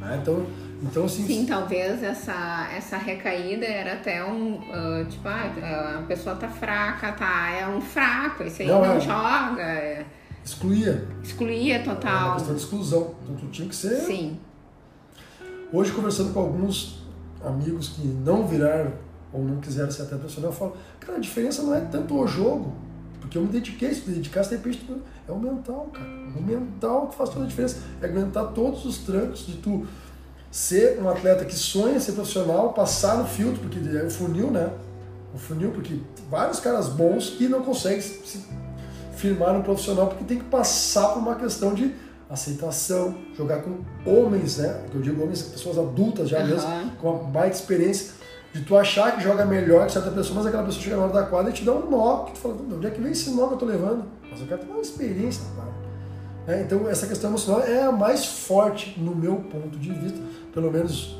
[0.00, 0.18] né?
[0.22, 0.46] Então,
[0.82, 4.60] então assim, Sim, talvez essa, essa recaída era até um.
[4.72, 7.50] ah, tipo, ah, a pessoa tá fraca, tá?
[7.50, 9.00] É um fraco, esse aí Não, não, é.
[9.00, 9.62] joga.
[9.62, 10.06] é,
[10.44, 11.06] excluía.
[11.22, 12.34] excluía Era uma total.
[12.34, 13.14] questão de exclusão.
[13.24, 14.38] Então tu tinha que ser Sim.
[15.72, 17.02] Hoje, conversando com alguns
[17.44, 18.92] amigos que não viraram
[19.32, 22.26] ou não quiseram ser atleta profissional, eu falo, cara, a diferença não é tanto o
[22.26, 22.72] jogo,
[23.20, 26.08] porque eu me dediquei, se tu dedicasse, de repente, tu- é o mental, cara.
[26.34, 27.82] O mental que faz toda a diferença.
[28.00, 29.86] É aguentar todos os trancos de tu
[30.50, 34.70] ser um atleta que sonha ser profissional, passar no filtro, porque é o funil, né?
[35.34, 35.98] O funil, porque
[36.30, 38.44] vários caras bons que não conseguem se
[39.16, 41.94] firmar no profissional porque tem que passar por uma questão de
[42.30, 44.84] aceitação, jogar com homens, né?
[44.90, 46.46] Que eu digo homens, pessoas adultas já Aham.
[46.46, 48.12] mesmo, com uma baita experiência,
[48.52, 51.12] de tu achar que joga melhor que certa pessoa, mas aquela pessoa chega na hora
[51.12, 53.12] da quadra e te dá um nó, que tu fala, de onde é que vem
[53.12, 54.04] esse nó que eu tô levando?
[54.30, 55.64] Mas eu quero ter uma experiência na
[56.48, 56.62] né?
[56.62, 60.18] Então essa questão emocional é a mais forte no meu ponto de vista,
[60.52, 61.14] pelo menos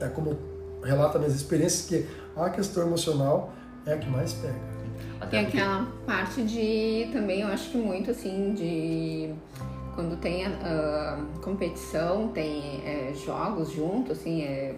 [0.00, 0.36] é como
[0.82, 3.52] relata minhas experiências, que a questão emocional
[3.86, 4.54] é a que mais pega.
[4.54, 9.32] E Até porque aquela parte de também, eu acho que muito assim, de
[9.94, 14.74] quando tem ah, competição, tem é, jogos junto, assim, é.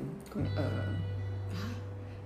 [0.57, 0.95] ah,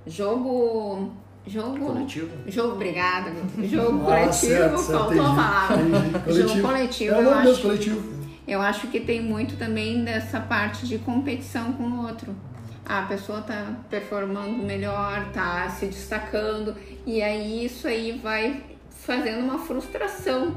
[0.07, 1.13] jogo.
[1.47, 1.79] Jogo.
[1.79, 2.31] coletivo.
[2.47, 3.31] Jogo, obrigada.
[3.65, 5.83] Jogo Ah, coletivo, certo, certo, faltou entendi, a palavra.
[5.83, 6.49] entendi.
[6.49, 7.63] Jogo coletivo, É o eu nome acho.
[7.63, 8.17] coletivo.
[8.49, 12.35] Eu acho que tem muito também dessa parte de competição com o outro.
[12.85, 19.59] A pessoa tá performando melhor, tá se destacando, e aí isso aí vai fazendo uma
[19.59, 20.55] frustração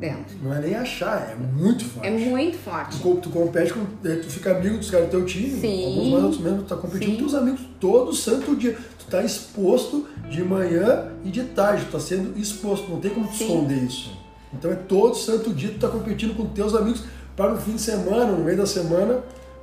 [0.00, 0.36] dentro.
[0.42, 2.08] Não é nem achar, é muito forte.
[2.08, 2.96] É muito Tu, forte.
[2.98, 3.80] co- tu compete com.
[4.04, 5.60] eh, Tu fica amigo dos caras do teu time.
[5.60, 5.86] Sim.
[5.86, 6.60] Alguns mais outros menos.
[6.62, 7.12] Tu tá competindo Sim.
[7.16, 8.76] com teus amigos todo santo dia.
[8.98, 11.84] Tu tá exposto de manhã e de tarde.
[11.84, 12.90] Tu tá sendo exposto.
[12.90, 13.44] Não tem como tu Sim.
[13.44, 14.18] esconder isso.
[14.52, 17.04] Então é todo santo dia tu tá competindo com teus amigos
[17.36, 19.20] para no fim de semana, no meio da semana,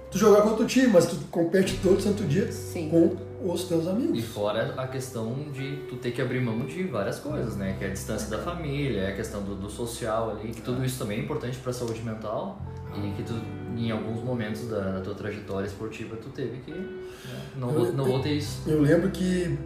[0.10, 0.88] tu jogar contra o time.
[0.88, 2.88] Mas tu compete todo santo dia Sim.
[2.90, 4.26] com os teus E amigos.
[4.26, 7.76] fora a questão de tu ter que abrir mão de várias coisas, né?
[7.78, 10.84] Que é a distância da família, é a questão do, do social ali, que tudo
[10.84, 12.62] isso também é importante pra saúde mental
[12.96, 13.34] e que tu,
[13.76, 16.72] em alguns momentos da, da tua trajetória esportiva, tu teve que.
[16.72, 16.88] né,
[17.56, 18.62] Não, vou, não vou ter isso.
[18.68, 19.58] Eu lembro que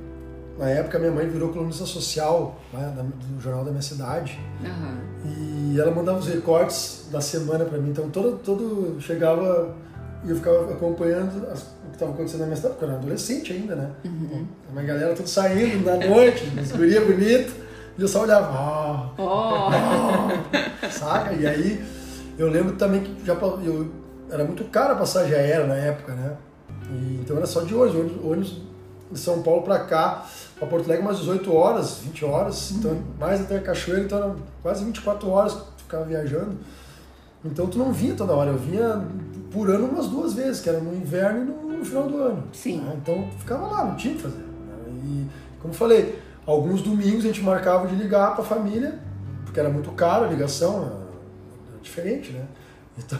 [0.59, 2.93] na época minha mãe virou colunista social né,
[3.33, 4.37] do jornal da minha cidade.
[4.65, 4.97] Aham.
[5.25, 7.91] E ela mandava os recortes da semana pra mim.
[7.91, 9.73] Então todo, todo chegava
[10.23, 12.99] e eu ficava acompanhando as, o que estava acontecendo na minha cidade, porque eu era
[12.99, 13.89] adolescente ainda, né?
[14.05, 14.45] Uhum.
[14.69, 17.53] A minha galera tudo saindo na noite, uns guria bonito,
[17.97, 20.89] e eu só olhava, oh, oh.
[20.91, 21.33] saca?
[21.33, 21.83] E aí
[22.37, 23.89] eu lembro também que já eu,
[24.29, 26.37] era muito caro a passagem aérea na época, né?
[26.89, 28.61] E, então era só de ônibus, ônibus
[29.11, 30.25] de São Paulo para cá,
[30.57, 34.35] para Porto Alegre, umas 18 horas, 20 horas, então, mais até a Cachoeira, então era
[34.61, 36.57] quase 24 horas que tu ficava viajando.
[37.43, 39.03] Então tu não vinha toda hora, eu vinha
[39.51, 42.43] por ano umas duas vezes, que era no inverno e no, final do ano.
[42.53, 42.79] Sim.
[42.81, 42.93] Né?
[43.01, 44.37] Então ficava lá, não tinha o que fazer.
[44.37, 44.45] Né?
[45.03, 45.27] E
[45.59, 48.99] como eu falei, alguns domingos a gente marcava de ligar para a família,
[49.43, 52.45] porque era muito caro a ligação, era diferente, né?
[52.97, 53.17] Então,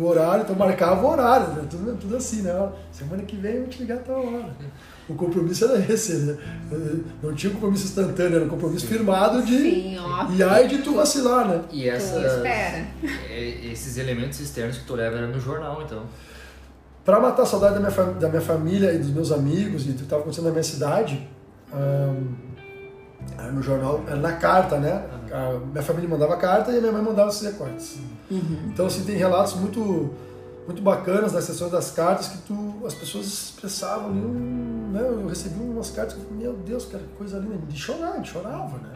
[0.00, 1.66] o horário, então marcava o horário, né?
[1.68, 2.72] tudo, tudo assim, né?
[2.92, 4.54] Semana que vem eu vou te ligar a tal hora.
[5.08, 6.36] O compromisso era esse, né?
[7.22, 9.56] Não tinha um compromisso instantâneo, era um compromisso firmado de.
[9.56, 10.36] Sim, óbvio.
[10.36, 11.62] E aí de tu vacilar, né?
[11.72, 12.86] E essa, espera.
[13.30, 16.02] É, esses elementos externos que tu leva era no jornal, então.
[17.04, 19.94] Para matar a saudade da minha, da minha família e dos meus amigos e do
[19.94, 21.26] que estava acontecendo na minha cidade,
[23.38, 25.04] era no jornal, era na carta, né?
[25.32, 27.96] A minha família mandava carta e a minha mãe mandava os recortes.
[28.30, 28.58] Uhum.
[28.66, 30.10] Então, assim, tem relatos muito
[30.68, 35.00] muito bacanas das sessões das cartas que tu, as pessoas expressavam ali, um, né?
[35.00, 38.20] Eu recebi umas cartas que eu falei, meu Deus, cara, que coisa linda, de chorar,
[38.20, 38.92] de chorava, né?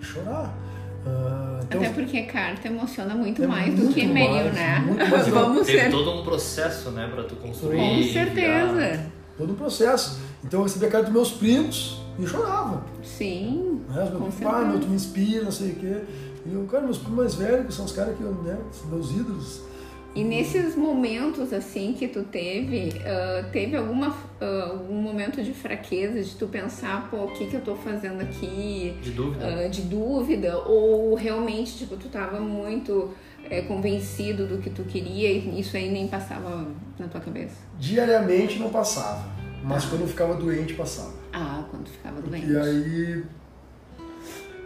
[0.00, 0.56] De chorar.
[1.04, 4.78] Uh, então, Até porque carta emociona muito é mais muito do que e-mail, né?
[5.10, 5.90] Mais, Vamos Teve ser...
[5.90, 7.76] todo um processo, né, para tu construir.
[7.76, 9.06] Com certeza.
[9.36, 10.18] Todo um processo.
[10.42, 12.82] Então eu recebia a carta dos meus primos e chorava.
[13.02, 13.82] Sim.
[13.90, 14.10] Né?
[14.10, 16.02] Meu pai, meu, tu me inspira, não sei o quê.
[16.46, 18.56] E eu, cara, meus primos mais velhos, que são os caras que eu, né,
[18.88, 19.73] meus ídolos
[20.14, 26.22] e nesses momentos assim que tu teve, uh, teve alguma, uh, algum momento de fraqueza,
[26.22, 28.96] de tu pensar, pô, o que que eu tô fazendo aqui?
[29.02, 29.44] De dúvida.
[29.44, 33.12] Uh, de dúvida, ou realmente, tipo, tu tava muito
[33.50, 36.64] é, convencido do que tu queria e isso aí nem passava
[36.96, 37.56] na tua cabeça?
[37.80, 39.28] Diariamente não passava,
[39.64, 39.88] mas ah.
[39.90, 41.12] quando eu ficava doente passava.
[41.32, 42.46] Ah, quando ficava doente.
[42.46, 43.24] E aí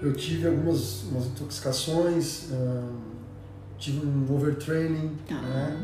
[0.02, 2.50] eu tive algumas intoxicações
[3.78, 5.36] tive um overtraining, tá.
[5.36, 5.76] né?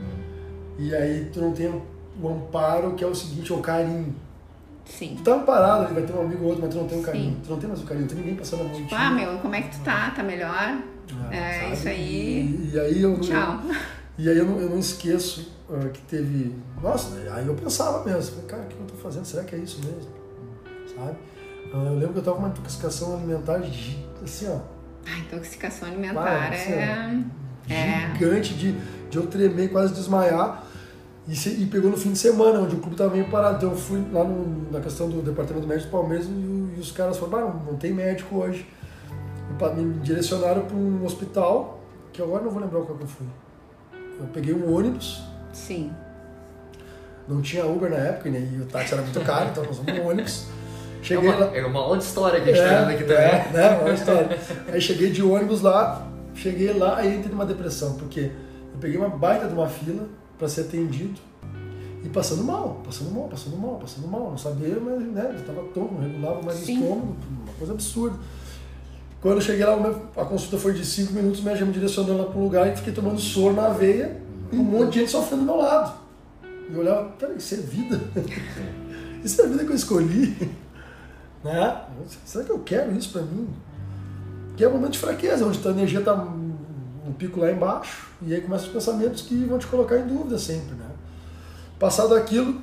[0.78, 4.14] E aí tu não tem o amparo, que é o seguinte, é o carinho.
[4.84, 5.14] Sim.
[5.16, 7.00] Tu tá amparado, ele vai ter um amigo ou outro, mas tu não tem o
[7.00, 7.40] um carinho.
[7.42, 9.38] Tu não tem mais o carinho, não tem ninguém passando a mão tipo, Ah, meu,
[9.38, 10.10] como é que tu tá?
[10.10, 10.78] Tá melhor?
[11.12, 11.72] Ah, é, sabe?
[11.72, 12.40] isso aí.
[12.40, 13.20] E, e, aí eu.
[13.20, 13.60] Tchau.
[14.16, 16.54] E aí eu não, eu não esqueço uh, que teve.
[16.80, 19.24] Nossa, aí eu pensava mesmo, cara, o que eu tô fazendo?
[19.24, 20.08] Será que é isso mesmo?
[20.94, 21.16] Sabe?
[21.72, 23.60] Uh, eu lembro que eu tava com uma intoxicação alimentar
[24.22, 24.60] assim, ó.
[25.04, 27.24] Ah, intoxicação alimentar assim, é.
[27.68, 28.12] É.
[28.12, 28.72] gigante de,
[29.10, 30.64] de eu tremer, quase desmaiar.
[31.26, 33.56] E, se, e, pegou no fim de semana, onde o clube estava meio parado.
[33.56, 36.92] Então eu fui lá no, na questão do departamento médico do Palmeiras e, e os
[36.92, 38.66] caras falaram: ah, não tem médico hoje.
[39.50, 41.80] E, me direcionaram para um hospital,
[42.12, 43.26] que agora não vou lembrar qual que eu fui.
[44.20, 45.22] Eu peguei um ônibus.
[45.52, 45.92] Sim.
[47.26, 48.46] Não tinha Uber na época, né?
[48.52, 50.46] E o táxi era muito caro, então nós vamos no ônibus.
[51.02, 51.56] Cheguei é uma, lá.
[51.56, 53.16] É uma outra história que a gente é, tá aqui também.
[53.16, 53.68] É, né?
[53.68, 54.38] Uma outra história.
[54.72, 58.20] Aí cheguei de ônibus lá, Cheguei lá e entrei numa depressão, porque
[58.72, 61.20] eu peguei uma baita de uma fila para ser atendido
[62.02, 64.30] e passando mal, passando mal, passando mal, passando mal.
[64.30, 68.18] Não sabia, mas né, eu estava todo, não regulava mais o estômago, uma coisa absurda.
[69.20, 69.74] Quando eu cheguei lá,
[70.16, 72.76] a consulta foi de 5 minutos, minha já me direcionou lá para um lugar e
[72.76, 74.20] fiquei tomando soro na veia
[74.52, 75.98] e um monte de gente sofrendo do meu lado.
[76.68, 77.98] E eu olhava, peraí, isso é vida?
[79.24, 80.36] isso é a vida que eu escolhi?
[81.44, 81.78] Né?
[82.24, 83.46] Será que eu quero isso para mim?
[84.56, 88.08] Que é um momento de fraqueza, onde a tua energia está um pico lá embaixo,
[88.22, 90.86] e aí começam os pensamentos que vão te colocar em dúvida sempre, né?
[91.78, 92.60] Passado aquilo,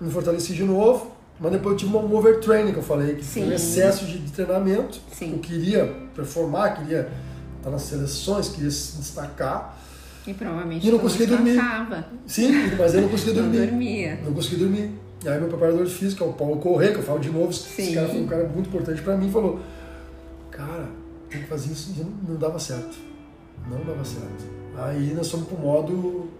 [0.00, 3.42] me fortaleci de novo, mas depois eu tive um overtraining que eu falei, que foi
[3.42, 5.00] um excesso de, de treinamento.
[5.12, 5.32] Sim.
[5.32, 7.10] Eu queria performar, queria
[7.58, 9.78] estar nas seleções, queria se destacar.
[10.26, 11.58] E provavelmente e não conseguia dormir.
[12.26, 13.58] Sim, mas eu não conseguia dormir.
[13.58, 14.20] Não dormia.
[14.24, 14.90] Não conseguia dormir.
[15.24, 17.82] E aí meu preparador de física, o Paulo Corrêa, que eu falo de novo, Sim.
[17.82, 19.60] esse cara foi um cara muito importante para mim, falou,
[20.50, 20.88] cara,
[21.34, 22.96] tem que fazer isso e não, dava certo.
[23.68, 24.44] Não dava certo.
[24.76, 26.30] Aí nós fomos pro modo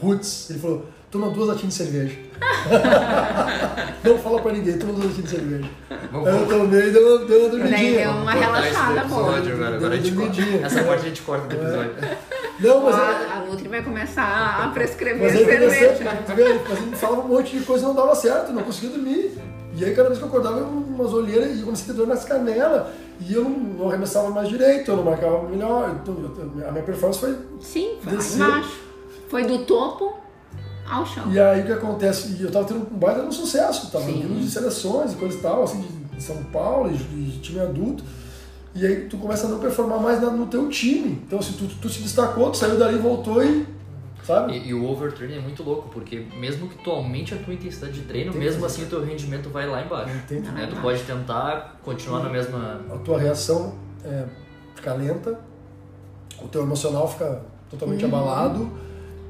[0.00, 0.50] roots.
[0.50, 2.18] Ele falou, toma duas latinhas de cerveja.
[4.04, 5.70] não fala pra ninguém, toma duas latinhas de cerveja.
[6.12, 7.98] Vamos, Aí eu tomei e deu uma, deu uma dormidinha.
[7.98, 9.36] Deu uma relaxada boa.
[9.38, 10.40] Agora, agora a gente corta.
[10.62, 12.04] Essa parte a gente corta do episódio.
[12.04, 12.18] É.
[12.60, 16.20] Não, mas a, é- a Nutri vai começar a prescrever mas cerveja.
[16.28, 19.36] Mas ele falava um monte de coisa e não dava certo, não conseguia dormir.
[19.76, 22.06] E aí cada vez que eu acordava, eu umas olheiras e comecei a ter dor
[22.06, 22.86] nas canelas.
[23.20, 25.98] E eu não, não arremessava mais direito, eu não marcava melhor.
[26.00, 26.14] Então,
[26.66, 27.36] a minha performance foi.
[27.60, 28.80] Sim, foi baixo.
[29.28, 30.16] Foi do topo
[30.88, 31.30] ao chão.
[31.32, 32.36] E aí o que acontece?
[32.38, 35.40] E eu tava tendo um baita no sucesso, tava vindo de seleções e coisa e
[35.40, 38.04] tal, assim, de São Paulo, de, de time adulto.
[38.74, 41.22] E aí tu começa a não performar mais no teu time.
[41.26, 43.66] Então, assim, tu, tu se destacou, tu saiu dali, voltou e
[44.24, 44.52] sabe?
[44.58, 47.92] E, e o overtraining é muito louco, porque mesmo que tu aumente a tua intensidade
[47.92, 50.14] de treino, Tem mesmo assim o teu rendimento vai lá embaixo.
[50.28, 50.66] Tem- Né?
[50.68, 52.80] Tu pode tentar continuar na mesma.
[52.92, 54.24] A tua reação é,
[54.74, 55.38] fica lenta,
[56.42, 58.14] o teu emocional fica totalmente Uhum.
[58.16, 58.70] abalado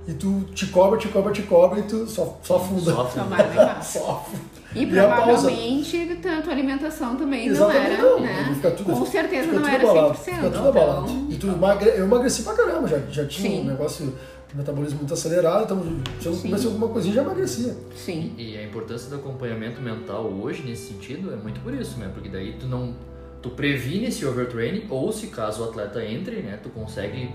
[0.07, 2.93] e tu te cobra, te cobra, te cobra e tu só, só afunda.
[2.93, 3.83] Só embaixo.
[3.99, 4.55] Só afunda.
[4.75, 5.23] E E a pausa?
[5.49, 8.21] provavelmente a tua alimentação também Exatamente, não era, não.
[8.21, 8.53] né?
[8.57, 10.19] Fica tudo, Com certeza fica não tudo era abalado, 100%.
[10.25, 11.27] Fica tudo então, abalado.
[11.31, 11.89] E tu emagre...
[11.91, 13.61] Eu emagreci pra caramba, já, já tinha Sim.
[13.61, 14.13] um negócio,
[14.55, 15.83] metabolismo muito acelerado, então
[16.21, 16.43] se eu Sim.
[16.49, 17.77] comecei alguma coisinha já emagrecia.
[17.97, 18.35] Sim.
[18.39, 22.11] E a importância do acompanhamento mental hoje, nesse sentido, é muito por isso, né?
[22.13, 22.95] Porque daí tu não.
[23.43, 26.59] Tu previne esse overtraining, ou se caso o atleta entre, né?
[26.63, 27.31] Tu consegue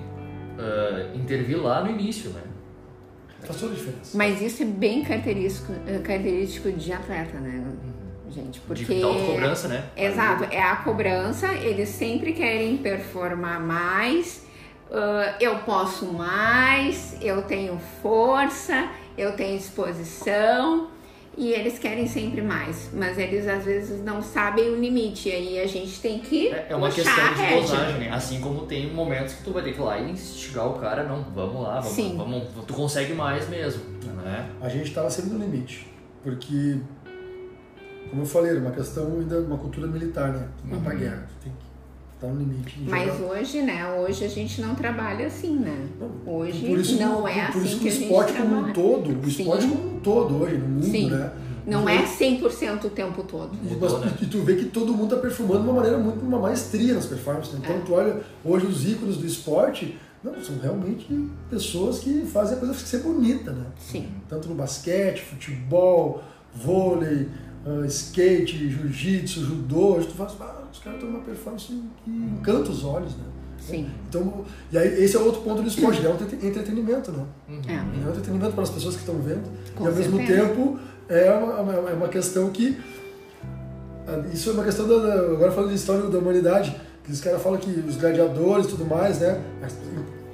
[0.60, 2.42] ah, intervir lá no início, né?
[3.42, 4.18] Faz toda a diferença.
[4.18, 7.66] Mas isso é bem característico, eh, característico de atleta, né,
[8.30, 8.60] gente?
[8.62, 8.84] Porque.
[8.84, 9.86] De autocobrança, né?
[9.96, 14.46] Exato, é a cobrança, eles sempre querem performar mais,
[14.92, 20.88] ah, eu posso mais, eu tenho força, eu tenho disposição
[21.38, 25.60] e eles querem sempre mais, mas eles às vezes não sabem o limite, e aí
[25.62, 28.10] a gente tem que É é uma puxar questão de dosagem, né?
[28.12, 31.04] Assim como tem momentos que tu vai ter que ir lá e instigar o cara,
[31.04, 32.18] não, vamos lá, vamos, Sim.
[32.18, 33.84] vamos tu consegue mais mesmo,
[34.24, 34.50] né?
[34.60, 35.88] A gente estava sempre no limite,
[36.24, 36.80] porque,
[38.10, 40.48] como eu falei, era uma questão ainda, uma cultura militar, né?
[40.66, 41.69] Uma pra guerra, tu tem que
[42.28, 42.76] no limite.
[42.80, 42.90] e.
[42.90, 43.32] Mas jogar.
[43.34, 43.94] hoje, né?
[44.00, 45.88] Hoje a gente não trabalha assim, né?
[46.00, 48.34] Não, Hoje por isso, não por, é por assim isso que a o gente esporte
[48.34, 48.74] como um trabalha.
[48.74, 49.42] todo, o Sim.
[49.42, 51.10] esporte como um todo hoje, no mundo, Sim.
[51.10, 51.32] né?
[51.68, 53.52] Não é vê- 100% o tempo todo.
[53.64, 54.18] E, Mudou, mas- né?
[54.22, 57.06] e tu vê que todo mundo está performando de uma maneira muito uma maestria nas
[57.06, 57.54] performances.
[57.54, 57.60] né?
[57.64, 57.80] Então É.
[57.82, 61.08] tu olha hoje os ícones do esporte, não, são realmente
[61.50, 63.66] pessoas que fazem a coisa ser bonita, né?
[63.78, 64.08] Sim.
[64.28, 66.24] Tanto no basquete, futebol,
[66.56, 67.30] vôlei,
[67.66, 71.68] ah, skate, jiu-jitsu, judô, hoje tu faz, ah, os caras têm uma performance
[72.04, 73.24] que encanta os olhos, né?
[73.60, 73.90] Sim.
[74.08, 77.26] Então, e aí esse é outro ponto do esporte, é um entrete- entretenimento, né?
[77.68, 77.74] É.
[77.74, 79.44] É um entretenimento para as pessoas que estão vendo.
[79.76, 82.80] Com e ao mesmo tempo é uma, uma- é uma questão que.
[84.08, 84.98] ah, Isso é uma questão da.
[84.98, 88.70] da- Agora falando de história da humanidade, que os caras falam que os gladiadores e
[88.70, 89.42] tudo mais, né?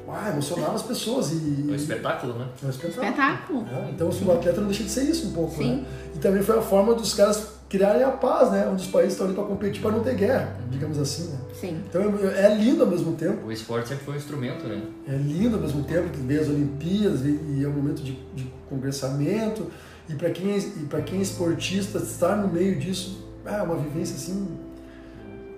[0.07, 1.65] Ah, emocionava as pessoas e.
[1.67, 2.47] É um espetáculo, né?
[2.61, 3.05] É um espetáculo.
[3.09, 3.61] Espetáculo.
[3.63, 3.89] né?
[3.93, 5.77] Então o atleta não deixa de ser isso um pouco, Sim.
[5.77, 5.85] né?
[6.15, 8.67] E também foi a forma dos caras criarem a paz, né?
[8.71, 11.37] Onde os países estão ali para competir para não ter guerra, digamos assim, né?
[11.59, 11.81] Sim.
[11.89, 13.47] Então é é lindo ao mesmo tempo.
[13.47, 14.81] O esporte sempre foi um instrumento, né?
[15.07, 18.13] É lindo ao mesmo tempo que vê as Olimpíadas e, e é um momento de,
[18.35, 19.67] de congressamento.
[20.07, 24.15] E para quem, é- e quem é esportista, estar no meio disso é uma vivência
[24.15, 24.47] assim.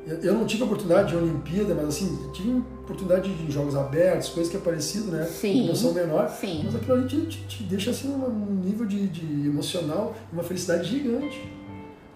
[0.06, 2.50] Eu, eu não tive a oportunidade de Olimpíada, mas assim, tive
[2.84, 5.26] oportunidade de jogos abertos, coisas que é parecido, né?
[5.26, 5.66] Sim.
[5.66, 6.30] Emoção menor.
[6.30, 6.62] Sim.
[6.64, 10.44] Mas aquilo ali te, te- te deixa assim num nível de, de emocional e uma
[10.44, 11.52] felicidade gigante.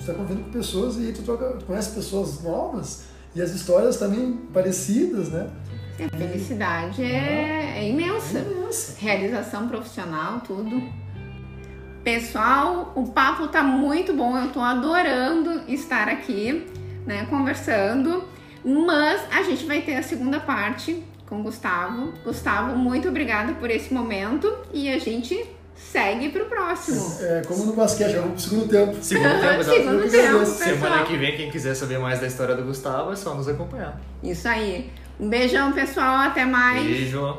[0.02, 3.04] Você está convivendo com pessoas e aí tu, troca, tu conhece pessoas novas
[3.36, 5.47] e as histórias também parecidas, né?
[6.12, 8.41] A felicidade é, é imensa.
[8.41, 8.99] Nossa.
[8.99, 10.82] Realização profissional, tudo.
[12.04, 14.36] Pessoal, o papo tá muito bom.
[14.36, 16.66] Eu tô adorando estar aqui,
[17.06, 18.24] né, conversando.
[18.66, 22.12] Mas a gente vai ter a segunda parte com o Gustavo.
[22.24, 25.47] Gustavo, muito obrigada por esse momento e a gente
[25.92, 27.18] segue pro próximo.
[27.22, 28.98] É, é como no basquete, é vamos o segundo tempo.
[29.02, 33.12] Segundo tempo, segundo tempo Semana que vem, quem quiser saber mais da história do Gustavo,
[33.12, 34.00] é só nos acompanhar.
[34.24, 34.92] Isso aí.
[35.20, 36.18] Um beijão, pessoal.
[36.18, 36.84] Até mais.
[36.84, 37.38] Beijo.